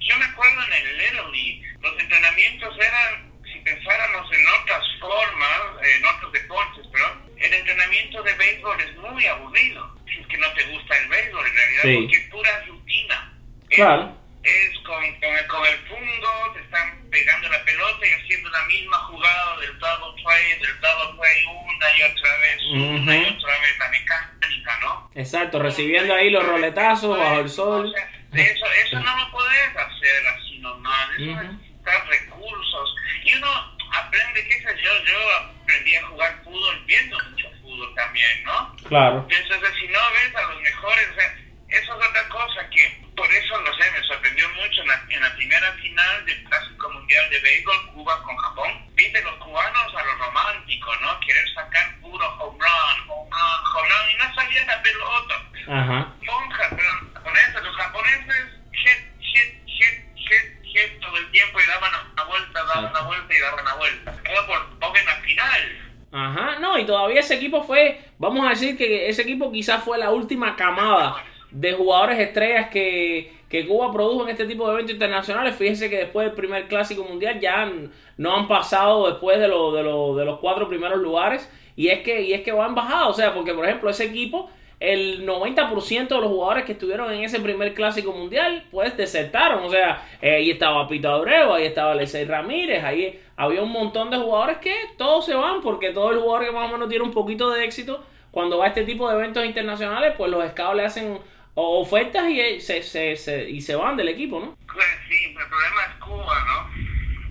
[0.00, 6.06] yo me acuerdo en el Little League, los entrenamientos eran pensáramos en otras formas, en
[6.06, 7.06] otros deportes, pero
[7.36, 9.96] el entrenamiento de béisbol es muy aburrido.
[10.06, 13.38] Si es que no te gusta el béisbol, en realidad, porque es pura rutina.
[13.70, 14.23] Claro.
[14.44, 15.02] Es, con,
[15.48, 20.22] con, el, fungo, te están pegando la pelota y haciendo la misma jugada del double
[20.22, 25.10] play, del double play una y otra vez, una y otra vez, la mecánica, ¿no?
[25.14, 27.94] Exacto, recibiendo ahí los roletazos bajo el sol.
[28.34, 33.48] eso, eso no lo puedes hacer así normal, eso necesitas recursos y uno
[33.92, 35.18] aprende, qué sé yo, yo
[35.62, 38.76] aprendí a jugar fútbol viendo mucho fútbol también, ¿no?
[38.88, 39.26] Claro.
[39.28, 41.36] Entonces, si no ves a los mejores, o sea,
[41.68, 45.22] eso es otra cosa que, por eso, no sé, me sorprendió mucho en la, en
[45.22, 48.70] la primera final del Clásico Mundial de Béisbol, Cuba con Japón.
[48.94, 51.20] Viste los cubanos a lo romántico, ¿no?
[51.20, 55.34] Querer sacar puro home run, home run, home run, y no salía la pelota.
[55.68, 56.12] Ajá.
[56.22, 61.92] Monja, pero eso, los japoneses, hit, hit, hit, hit, hit todo el tiempo y daban
[62.12, 64.22] una vuelta, daban una vuelta y daban una vuelta.
[64.24, 65.80] Quedó por poco en la final.
[66.12, 69.98] Ajá, no, y todavía ese equipo fue, vamos a decir que ese equipo quizás fue
[69.98, 71.24] la última camada
[71.54, 75.54] de jugadores estrellas que, que Cuba produjo en este tipo de eventos internacionales.
[75.54, 77.70] Fíjense que después del primer clásico mundial ya
[78.18, 81.48] no han pasado después de, lo, de, lo, de los cuatro primeros lugares.
[81.76, 83.10] Y es que, y es que van bajado.
[83.10, 84.50] O sea, porque por ejemplo ese equipo
[84.80, 89.62] el 90% de los jugadores que estuvieron en ese primer clásico mundial, pues desertaron.
[89.64, 94.10] O sea, eh, ahí estaba Pito Abreu, ahí estaba Lecey Ramírez, ahí había un montón
[94.10, 97.04] de jugadores que todos se van, porque todo el jugador que más o menos tiene
[97.04, 100.76] un poquito de éxito, cuando va a este tipo de eventos internacionales, pues los scouts
[100.76, 101.18] le hacen
[101.54, 104.56] ofertas y se, se, se, y se van del equipo, ¿no?
[104.72, 106.84] Pues sí, el problema es Cuba, ¿no?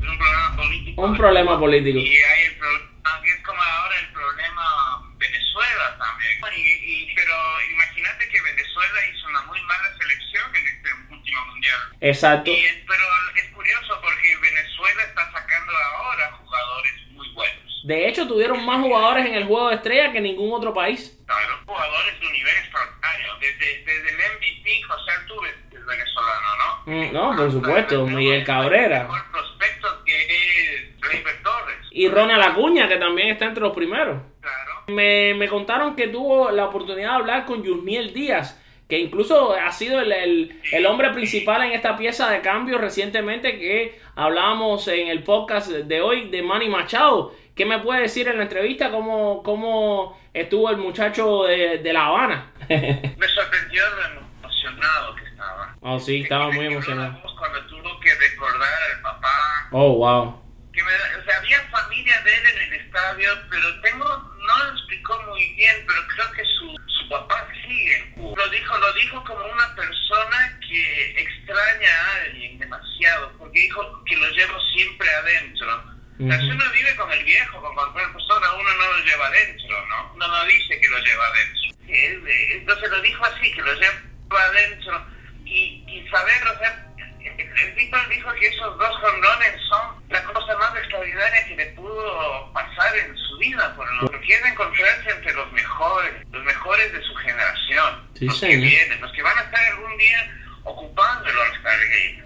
[0.04, 1.02] Es un problema político.
[1.02, 2.00] Un problema político.
[2.00, 2.90] Y hay el problema,
[3.26, 6.32] es como ahora el problema Venezuela también.
[6.56, 7.34] Y, pero
[7.72, 11.80] imagínate que Venezuela hizo una muy mala selección en este último mundial.
[12.02, 12.52] Exacto.
[12.88, 13.04] pero
[13.36, 17.63] es curioso porque Venezuela está sacando ahora jugadores muy buenos.
[17.84, 21.20] De hecho, tuvieron más jugadores en el juego de estrella que ningún otro país.
[21.26, 23.34] Claro, jugadores de un nivel extraordinario.
[23.42, 26.94] Desde, desde el MVP, José Altuve es venezolano, ¿no?
[26.94, 29.02] Mm, no, por supuesto, Miguel Cabrera.
[29.02, 31.76] El prospecto que es Torres.
[31.92, 34.22] Y Ronald Acuña, que también está entre los primeros.
[34.40, 39.54] Claro Me, me contaron que tuvo la oportunidad de hablar con Yusmiel Díaz, que incluso
[39.54, 44.88] ha sido el, el, el, hombre principal en esta pieza de cambio recientemente que hablábamos
[44.88, 47.34] en el podcast de hoy de Manny Machado.
[47.56, 52.08] ¿Qué me puede decir en la entrevista cómo, cómo estuvo el muchacho de, de La
[52.08, 52.52] Habana?
[52.70, 55.76] me sorprendió lo emocionado que estaba.
[55.82, 57.22] Oh, sí, estaba muy emocionado.
[57.38, 59.68] Cuando tuvo que recordar al papá.
[59.72, 60.42] Oh, wow.
[60.72, 64.72] Que me, o sea, había familia de él en el estadio, pero tengo, no lo
[64.72, 68.34] explicó muy bien, pero creo que su, su papá sigue en Cuba.
[68.36, 74.16] Lo dijo, lo dijo como una persona que extraña a alguien demasiado, porque dijo que
[74.16, 75.93] lo llevo siempre adentro.
[76.20, 76.28] Uh -huh.
[76.28, 79.28] O sea, si uno vive con el viejo, con cualquier persona, uno no lo lleva
[79.28, 80.14] adentro, ¿no?
[80.14, 81.78] Uno no dice que lo lleva adentro.
[81.88, 85.06] Él, entonces lo dijo así, que lo lleva adentro.
[85.46, 86.94] Y, y saber, o sea,
[87.38, 92.54] el tipo dijo que esos dos jonrones son la cosa más extraordinaria que le pudo
[92.54, 97.02] pasar en su vida, por lo que quiere encontrarse entre los mejores, los mejores de
[97.02, 101.30] su generación, sí, los sí, que vienen, los que van a estar algún día ocupando
[101.30, 102.24] el All-Star Game,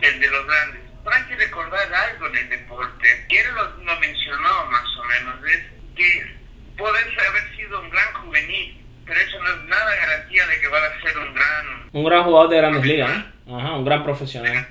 [0.00, 0.80] el de los grandes.
[1.04, 5.04] Pero hay que recordar algo en el deporte, que él lo, lo mencionó más o
[5.04, 5.60] menos, es
[5.96, 6.36] que
[6.76, 10.82] puedes haber sido un gran juvenil, pero eso no es nada garantía de que van
[10.84, 11.34] a ser un
[12.16, 12.24] gran...
[12.24, 13.10] Jugador de grandes ligas.
[13.48, 14.66] Ajá, un gran profesional.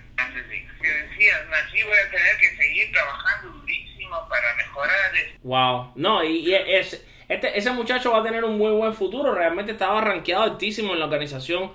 [0.82, 5.12] Que decías, así voy a tener que seguir trabajando durísimo para mejorar.
[5.44, 9.34] Wow, no, y, y es, este, ese muchacho va a tener un muy buen futuro.
[9.34, 11.72] Realmente estaba rankeado altísimo en la organización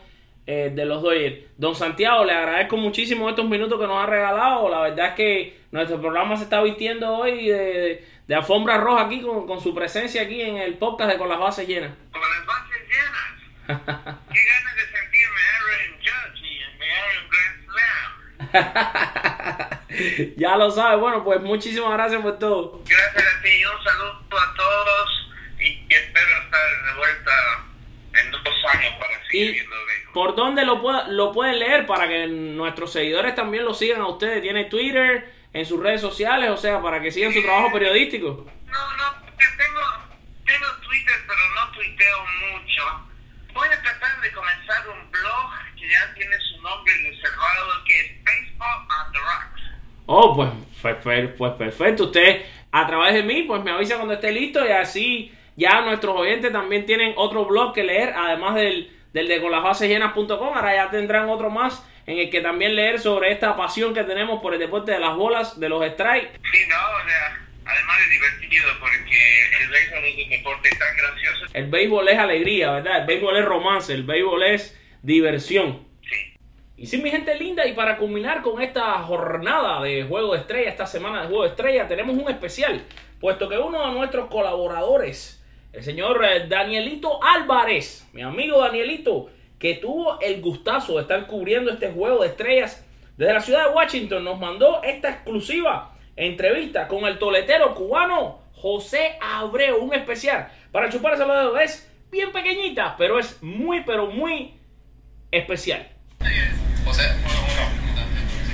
[0.46, 1.36] eh, de los Dodgers.
[1.56, 4.68] Don Santiago, le agradezco muchísimo estos minutos que nos ha regalado.
[4.68, 9.06] La verdad es que nuestro programa se está vistiendo hoy de, de, de alfombra roja
[9.06, 11.92] aquí con, con, su presencia aquí en el podcast de Con las Bases Llenas.
[12.12, 13.84] Con las bases llenas.
[14.32, 18.39] Qué ganas de sentirme Aaron Judge y me Aaron Grand Slam.
[20.36, 20.96] ya lo sabe.
[20.96, 22.82] Bueno, pues muchísimas gracias por todo.
[22.86, 25.28] Gracias a ti y un saludo a todos
[25.58, 27.32] y espero estar de vuelta
[28.14, 29.76] en dos años para seguir viendo
[30.12, 34.08] ¿Por dónde lo, pueda, lo pueden leer para que nuestros seguidores también lo sigan a
[34.08, 34.42] ustedes?
[34.42, 36.50] ¿Tiene Twitter, en sus redes sociales?
[36.50, 38.46] O sea, para que sigan su trabajo periodístico.
[38.66, 39.80] No, no, tengo,
[40.44, 42.18] tengo Twitter, pero no tuiteo
[42.52, 43.09] mucho.
[43.52, 48.24] Voy a tratar de comenzar un blog que ya tiene su nombre reservado, que es
[48.24, 49.62] Baseball on the Rocks.
[50.06, 52.04] Oh, pues, pues, pues perfecto.
[52.04, 56.16] Usted, a través de mí, pues me avisa cuando esté listo y así ya nuestros
[56.16, 60.54] oyentes también tienen otro blog que leer, además del, del de conlasbasesllenas.com.
[60.54, 64.40] Ahora ya tendrán otro más en el que también leer sobre esta pasión que tenemos
[64.40, 66.40] por el deporte de las bolas, de los strikes.
[66.52, 71.46] Sí, no, o sea, además de divertido, porque el béisbol es un deporte tan gracioso.
[71.52, 73.00] El béisbol es alegría, ¿verdad?
[73.00, 75.86] El béisbol es romance, el béisbol es diversión.
[76.02, 76.34] Sí.
[76.76, 80.70] Y sí, mi gente linda, y para culminar con esta jornada de Juego de Estrella,
[80.70, 82.84] esta semana de Juego de Estrella, tenemos un especial,
[83.20, 89.74] puesto que uno de nuestros colaboradores, el señor eh, Danielito Álvarez, mi amigo Danielito, que
[89.74, 92.86] tuvo el gustazo de estar cubriendo este juego de estrellas
[93.16, 99.16] desde la ciudad de Washington, nos mandó esta exclusiva entrevista con el toletero cubano José
[99.20, 101.58] Abreu, un especial para chupar ese dedo.
[101.58, 104.54] Es bien pequeñita, pero es muy, pero muy
[105.30, 105.88] especial.
[106.84, 107.04] José,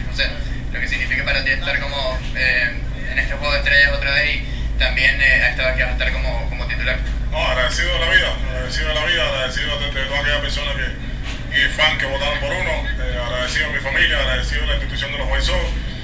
[0.09, 0.25] José,
[0.73, 2.71] lo que significa para ti estar como eh,
[3.11, 5.95] en este juego de estrellas otra vez y también eh, esta vez que vas a
[5.95, 6.99] estar como, como titular.
[7.33, 11.59] No, agradecido de la vida, agradecido de la vida, agradecido de, todas aquellas personas que,
[11.59, 15.13] y fans que votaron por uno, eh, agradecido a mi familia, agradecido a la institución
[15.13, 15.96] de los White.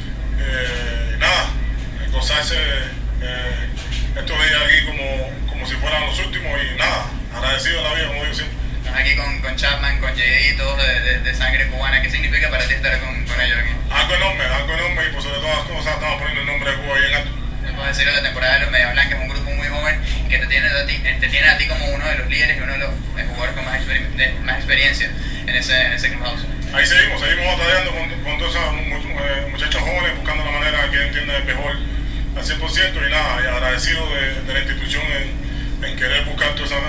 [0.45, 1.51] Eh, nada,
[2.11, 2.57] gozarse
[3.23, 3.69] eh,
[4.17, 8.09] estos días aquí como, como si fueran los últimos y nada, agradecido de la vida,
[8.09, 8.59] como digo siempre.
[8.95, 12.67] Aquí con, con Chapman, con JD, todos de, de, de, sangre cubana, ¿qué significa para
[12.67, 13.73] ti estar con, con ellos aquí?
[13.91, 16.77] Algo enorme, algo enorme y por sobre todas las cosas estamos poniendo el nombre de
[16.79, 17.31] Cuba ahí en alto.
[17.75, 20.47] Puedo decirlo, la temporada de los Media Blancas es un grupo muy joven que te
[20.47, 22.79] tiene, a ti, te tiene a ti como uno de los líderes y uno de
[22.79, 22.91] los
[23.29, 25.11] jugadores con más, exper más experiencia
[25.47, 26.45] en ese, en ese clubhouse.
[26.73, 31.45] Ahí seguimos, seguimos batallando con, con todos esos muchachos jóvenes, buscando la manera que entiendan
[31.45, 31.73] mejor
[32.35, 36.73] al 100% y nada, y agradecido de, de la institución en, en, querer buscar todos
[36.73, 36.81] esos,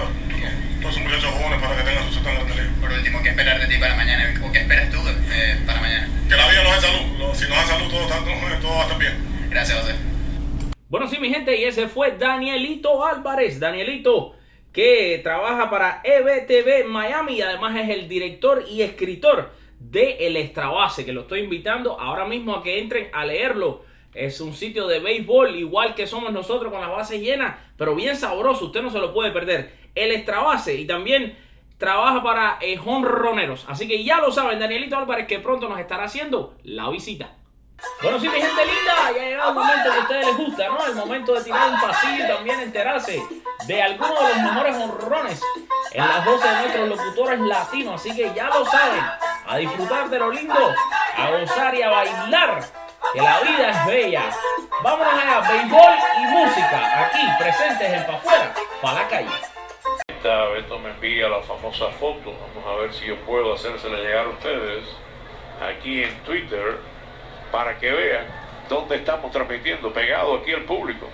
[0.79, 2.69] todos esos muchachos jóvenes para que tengan en la liga.
[2.79, 4.41] Por último, ¿qué esperar de ti para mañana?
[4.47, 6.09] ¿O qué esperas tú eh, para mañana?
[6.29, 8.83] Que la vida nos dé salud, si nos da salud todo, todo, todo va a
[8.83, 9.13] estar bien.
[9.49, 9.95] Gracias, José.
[10.87, 13.59] Bueno, sí, mi gente, y ese fue Danielito Álvarez.
[13.59, 14.33] Danielito,
[14.71, 21.05] que trabaja para EBTV Miami y además es el director y escritor de El Extrabase,
[21.05, 23.83] que lo estoy invitando ahora mismo a que entren a leerlo.
[24.13, 28.15] Es un sitio de béisbol, igual que somos nosotros con las bases llenas, pero bien
[28.15, 29.73] sabroso, usted no se lo puede perder.
[29.95, 31.35] El Extrabase y también
[31.77, 33.65] trabaja para eh, Honroneros.
[33.67, 37.35] Así que ya lo saben, Danielito Álvarez, que pronto nos estará haciendo la visita.
[38.01, 40.67] Bueno, sí, mi gente linda, ya ha llegado el momento que a ustedes les gusta,
[40.67, 40.85] ¿no?
[40.85, 43.23] El momento de tirar un pasillo y también enterarse
[43.65, 45.41] de algunos de los mejores honrones
[45.91, 48.01] en las voces de nuestros locutores latinos.
[48.01, 49.03] Así que ya lo saben,
[49.47, 50.75] a disfrutar de lo lindo,
[51.17, 52.63] a gozar y a bailar,
[53.13, 54.23] que la vida es bella.
[54.81, 59.29] Vámonos a béisbol y música, aquí presentes en Pa' Afuera, para la calle.
[60.23, 62.33] Beto me envía la famosa foto.
[62.55, 64.85] Vamos a ver si yo puedo hacérsela llegar a ustedes
[65.61, 66.79] aquí en Twitter
[67.53, 68.25] para que vean
[68.67, 71.07] dónde estamos transmitiendo, pegado aquí al público.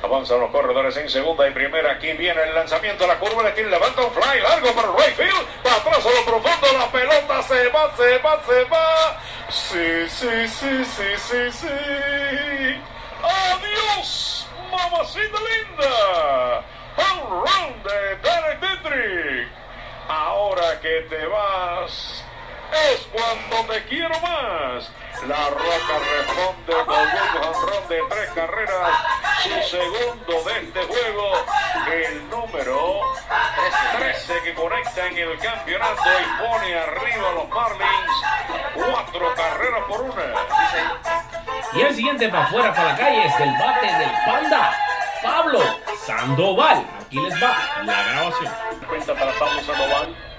[0.00, 1.92] Avanzan los corredores en segunda y primera.
[1.92, 3.42] Aquí viene el lanzamiento la curva.
[3.42, 5.46] Le levanta un fly largo para right field.
[5.62, 6.78] Para atrás a lo profundo.
[6.78, 9.20] La pelota se va, se va, se va.
[9.48, 12.80] Sí, sí, sí, sí, sí, sí.
[13.22, 16.64] ¡Adiós, mamacita linda!
[16.96, 19.48] Home run de Derek Dietrich.
[20.08, 22.21] Ahora que te vas,
[22.72, 24.90] es cuando te quiero más.
[25.26, 28.98] La Roca responde con un jonrón de tres carreras,
[29.42, 31.32] su segundo de este juego,
[31.92, 33.00] el número
[33.98, 38.22] 13 que conecta en el campeonato y pone arriba a los Marlins
[38.74, 40.22] cuatro carreras por una.
[41.74, 44.76] Y el siguiente para afuera, para la calle, es del bate del Panda,
[45.22, 45.60] Pablo
[46.04, 46.84] Sandoval.
[47.06, 48.52] Aquí les va la grabación.
[48.88, 50.31] Cuenta para Pablo Sandoval.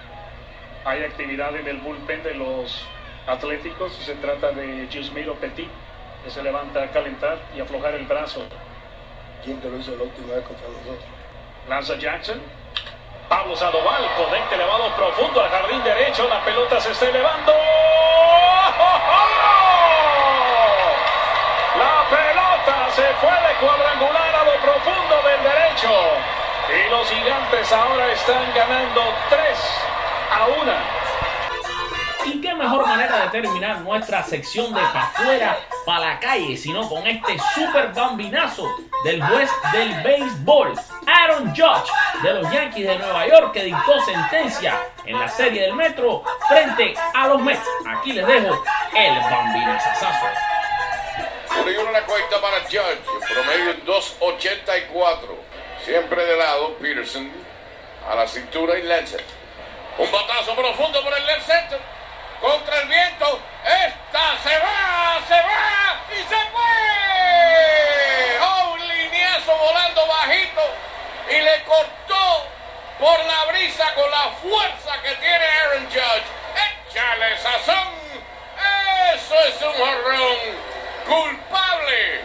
[0.85, 2.85] Hay actividad en el bullpen de los
[3.25, 3.93] Atléticos.
[3.93, 5.69] Se trata de Gismiro Petit,
[6.23, 8.43] que se levanta a calentar y aflojar el brazo.
[9.45, 10.99] ¿Quién te lo hizo la última vez contra nosotros?
[11.69, 12.41] Lanza Jackson.
[13.29, 16.27] Pablo Sandoval, conecta elevado profundo al jardín derecho.
[16.27, 17.53] La pelota se está elevando.
[21.79, 25.89] La pelota se fue de cuadrangular a lo profundo del derecho.
[26.67, 29.92] Y los gigantes ahora están ganando 3
[30.33, 30.73] a 1.
[32.25, 36.87] Y qué mejor manera de terminar nuestra sección de pa' afuera, pa' la calle, sino
[36.87, 38.67] con este super bambinazo
[39.03, 40.73] del juez del béisbol,
[41.05, 41.91] Aaron Judge,
[42.23, 46.95] de los Yankees de Nueva York, que dictó sentencia en la serie del Metro frente
[47.13, 47.67] a los Mets.
[47.85, 48.63] Aquí les dejo
[48.95, 50.25] el bambinazazazo.
[51.81, 55.17] Uno la cuenta para Judge, promedio en 2.84.
[55.83, 57.29] Siempre de lado, Peterson
[58.09, 59.42] a la cintura y Lancet.
[59.97, 61.79] Un batazo profundo por el left center.
[62.41, 63.39] Contra el viento.
[63.63, 68.39] Esta se va, se va y se fue.
[68.41, 70.61] Oh, un lineazo volando bajito
[71.29, 72.47] y le cortó
[72.99, 76.25] por la brisa con la fuerza que tiene Aaron Judge.
[76.89, 77.93] Échale sazón.
[79.13, 80.37] Eso es un jorrón.
[81.05, 82.21] Culpable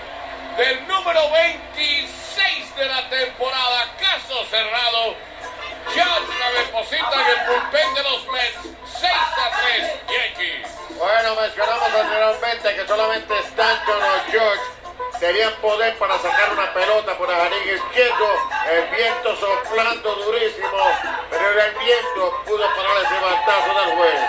[0.56, 3.86] del número 26 de la temporada.
[4.00, 5.14] Caso cerrado.
[5.94, 6.37] Judge
[6.68, 8.78] deposita en el bullpen de los Mets.
[9.00, 10.68] 6 a 3 Yankees.
[10.98, 14.62] Bueno, mencionamos anteriormente que solamente Stanton o George
[15.20, 18.28] tenían poder para sacar una pelota por el jardín izquierdo.
[18.70, 20.68] El viento soplando durísimo,
[21.30, 24.20] pero el viento pudo parar ese batazo del juez.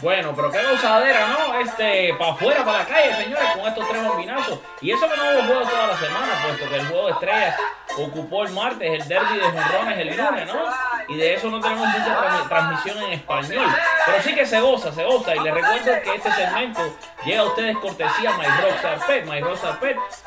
[0.00, 1.60] Bueno, pero qué gozadera, ¿no?
[1.60, 4.58] Este, para afuera, para la calle, señores, con estos tres bombinazos.
[4.80, 7.56] Y eso que no hubo juego toda la semana, puesto que el juego de estrellas
[7.98, 10.60] ocupó el martes, el derby de jonrones el lunes, ¿no?
[11.08, 13.66] Y de eso no tenemos mucha tra- transmisión en español.
[14.06, 15.34] Pero sí que se goza, se goza.
[15.34, 16.80] Y les recuerdo que este segmento
[17.24, 19.26] llega a ustedes cortesía My Rockstar Pet.
[19.26, 19.78] My Rockstar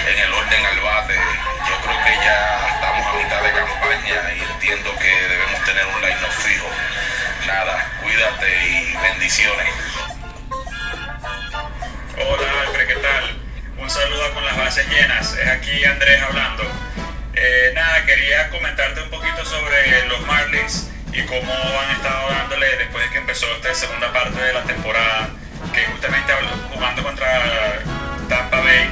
[0.08, 1.16] en el orden al bate?
[1.16, 6.02] Yo creo que ya estamos a mitad de campaña y entiendo que debemos tener un
[6.02, 6.68] line no fijo.
[7.46, 10.11] Nada, cuídate y bendiciones.
[12.18, 13.40] Hola Alfred, ¿qué tal?
[13.78, 15.34] Un saludo con las bases llenas.
[15.34, 16.64] Es aquí Andrés hablando.
[17.34, 23.06] Eh, nada, quería comentarte un poquito sobre los Marlins y cómo han estado dándole después
[23.06, 25.30] de que empezó esta segunda parte de la temporada,
[25.74, 26.34] que justamente
[26.74, 27.80] jugando contra
[28.28, 28.90] Tampa Bay,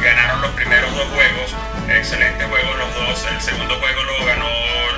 [0.00, 1.54] ganaron los primeros dos juegos,
[1.88, 4.48] excelente juego los dos, el segundo juego lo ganó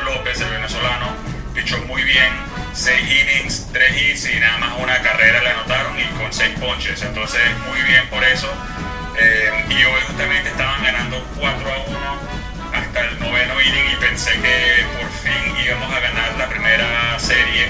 [0.04, 1.16] López, el venezolano,
[1.54, 2.32] pichó muy bien,
[2.74, 5.77] seis innings, tres hits y nada más una carrera le anotaron
[6.28, 8.48] con seis ponches, entonces muy bien por eso.
[9.16, 11.98] Eh, y hoy justamente estaban ganando 4 a 1
[12.74, 17.68] hasta el noveno inning y pensé que por fin íbamos a ganar la primera serie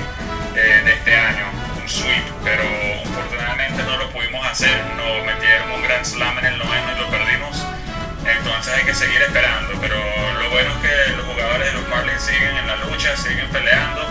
[0.57, 1.45] eh, de este año,
[1.81, 2.65] un sweep, pero
[3.07, 7.11] afortunadamente no lo pudimos hacer, nos metieron un gran slam en el noveno y lo
[7.11, 7.65] perdimos.
[8.27, 9.97] Entonces hay que seguir esperando, pero
[10.43, 14.08] lo bueno es que los jugadores de los Marlins siguen en la lucha, siguen peleando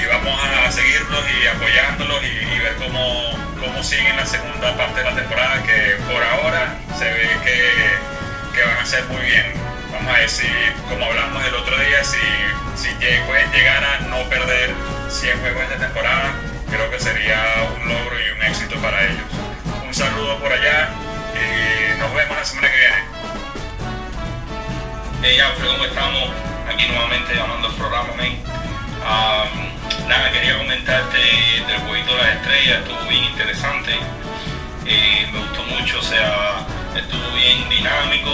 [0.00, 3.30] y vamos a seguirlos y apoyándolos y, ver cómo,
[3.60, 8.64] cómo siguen la segunda parte de la temporada que por ahora se ve que, que
[8.64, 9.52] van a ser muy bien.
[9.92, 10.48] Vamos a ver si,
[10.88, 12.18] como hablamos el otro día, si,
[12.76, 12.88] si
[13.26, 14.74] pueden llegar a no perder
[15.08, 16.32] 100 juegos de temporada,
[16.70, 17.42] creo que sería
[17.76, 19.26] un logro y un éxito para ellos.
[19.86, 20.88] Un saludo por allá
[21.34, 23.22] y nos vemos la semana que viene.
[25.22, 26.30] Hey Alfred, ¿cómo estamos?
[26.72, 28.61] Aquí nuevamente llamando al programa, men.
[29.04, 33.92] Nada, quería comentarte del jueguito de las estrellas, estuvo bien interesante.
[34.86, 38.30] Eh, me gustó mucho, o sea, estuvo bien dinámico.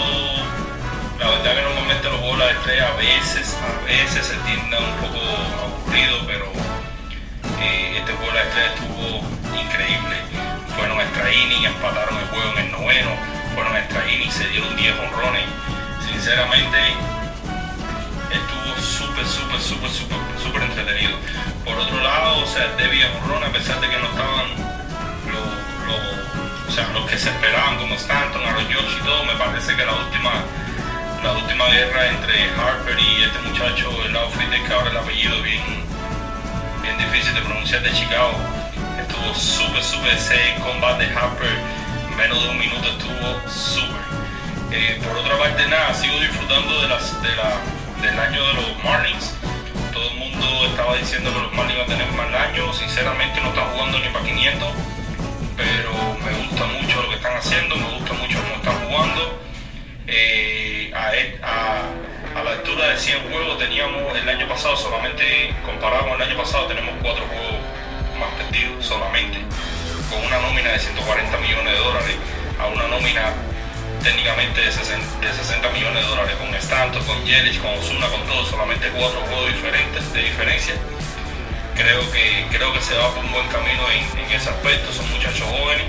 [1.19, 4.83] La verdad que normalmente los juegos de las estrellas a veces, a veces se tienden
[4.83, 5.19] un poco
[5.65, 6.45] aburrido, pero
[7.61, 10.15] eh, este juego de las estrellas estuvo increíble.
[10.77, 13.09] Fueron extra innings, empataron el juego en el noveno,
[13.55, 15.45] fueron extra innings, se dieron 10 honrones.
[16.05, 16.77] Sinceramente,
[18.31, 21.17] estuvo súper, súper, súper, súper, súper entretenido.
[21.65, 24.47] Por otro lado, o sea, Debbie Honrón, a pesar de que no estaban
[25.31, 25.47] los,
[25.87, 29.75] los- o sea, los que se esperaban como Stanton, Aaron George y todo, me parece
[29.75, 30.31] que la última,
[31.23, 35.63] la última guerra entre Harper y este muchacho, el outfielder que ahora el apellido bien,
[36.81, 38.33] bien difícil de pronunciar de Chicago,
[38.99, 41.57] estuvo súper, súper ese combate de Harper,
[42.17, 43.99] menos de un minuto estuvo súper.
[44.71, 47.53] Eh, por otra parte, nada, sigo disfrutando de las, de la,
[48.01, 49.33] del año de los Marlins.
[49.93, 52.73] Todo el mundo estaba diciendo que los Marlins iban a tener mal año.
[52.73, 54.67] Sinceramente, no están jugando ni para 500.
[55.57, 55.91] Pero
[56.23, 59.39] me gusta mucho lo que están haciendo, me gusta mucho cómo están jugando.
[60.07, 65.53] Eh, a, e- a- a la altura de 100 juegos teníamos el año pasado solamente,
[65.65, 67.59] comparado con el año pasado, tenemos 4 juegos
[68.19, 69.39] más perdidos solamente.
[70.09, 72.15] Con una nómina de 140 millones de dólares
[72.59, 73.33] a una nómina
[74.03, 78.21] técnicamente de 60, de 60 millones de dólares con Stanton, con Yelich, con Osuna, con
[78.25, 80.75] todo, solamente cuatro juegos diferentes de diferencia.
[81.75, 85.09] Creo que, creo que se va por un buen camino en, en ese aspecto, son
[85.11, 85.85] muchachos jóvenes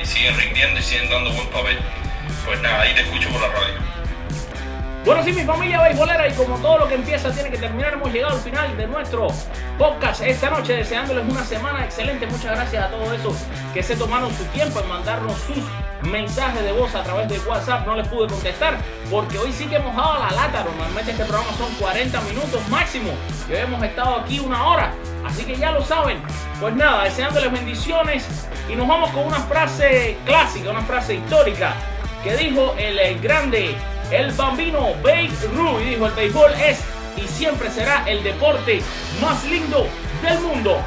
[0.00, 1.78] y siguen rindiendo y siguen dando buen papel.
[2.44, 3.87] Pues nada, ahí te escucho por la radio.
[5.08, 8.12] Bueno, sí, mi familia beisbolera, y como todo lo que empieza tiene que terminar, hemos
[8.12, 9.28] llegado al final de nuestro
[9.78, 12.26] podcast esta noche, deseándoles una semana excelente.
[12.26, 13.36] Muchas gracias a todos esos
[13.72, 15.64] que se tomaron su tiempo en mandarnos sus
[16.02, 17.86] mensajes de voz a través de WhatsApp.
[17.86, 18.76] No les pude contestar
[19.10, 20.62] porque hoy sí que hemos dado la lata.
[20.62, 23.12] Normalmente este programa son 40 minutos máximo
[23.48, 24.92] y hoy hemos estado aquí una hora.
[25.24, 26.20] Así que ya lo saben.
[26.60, 28.28] Pues nada, deseándoles bendiciones
[28.68, 31.72] y nos vamos con una frase clásica, una frase histórica
[32.22, 33.74] que dijo el, grande,
[34.10, 35.80] el bambino Babe Ruth.
[35.80, 36.80] Dijo, el béisbol es
[37.16, 38.80] y siempre será el deporte
[39.20, 39.86] más lindo
[40.22, 40.82] del mundo.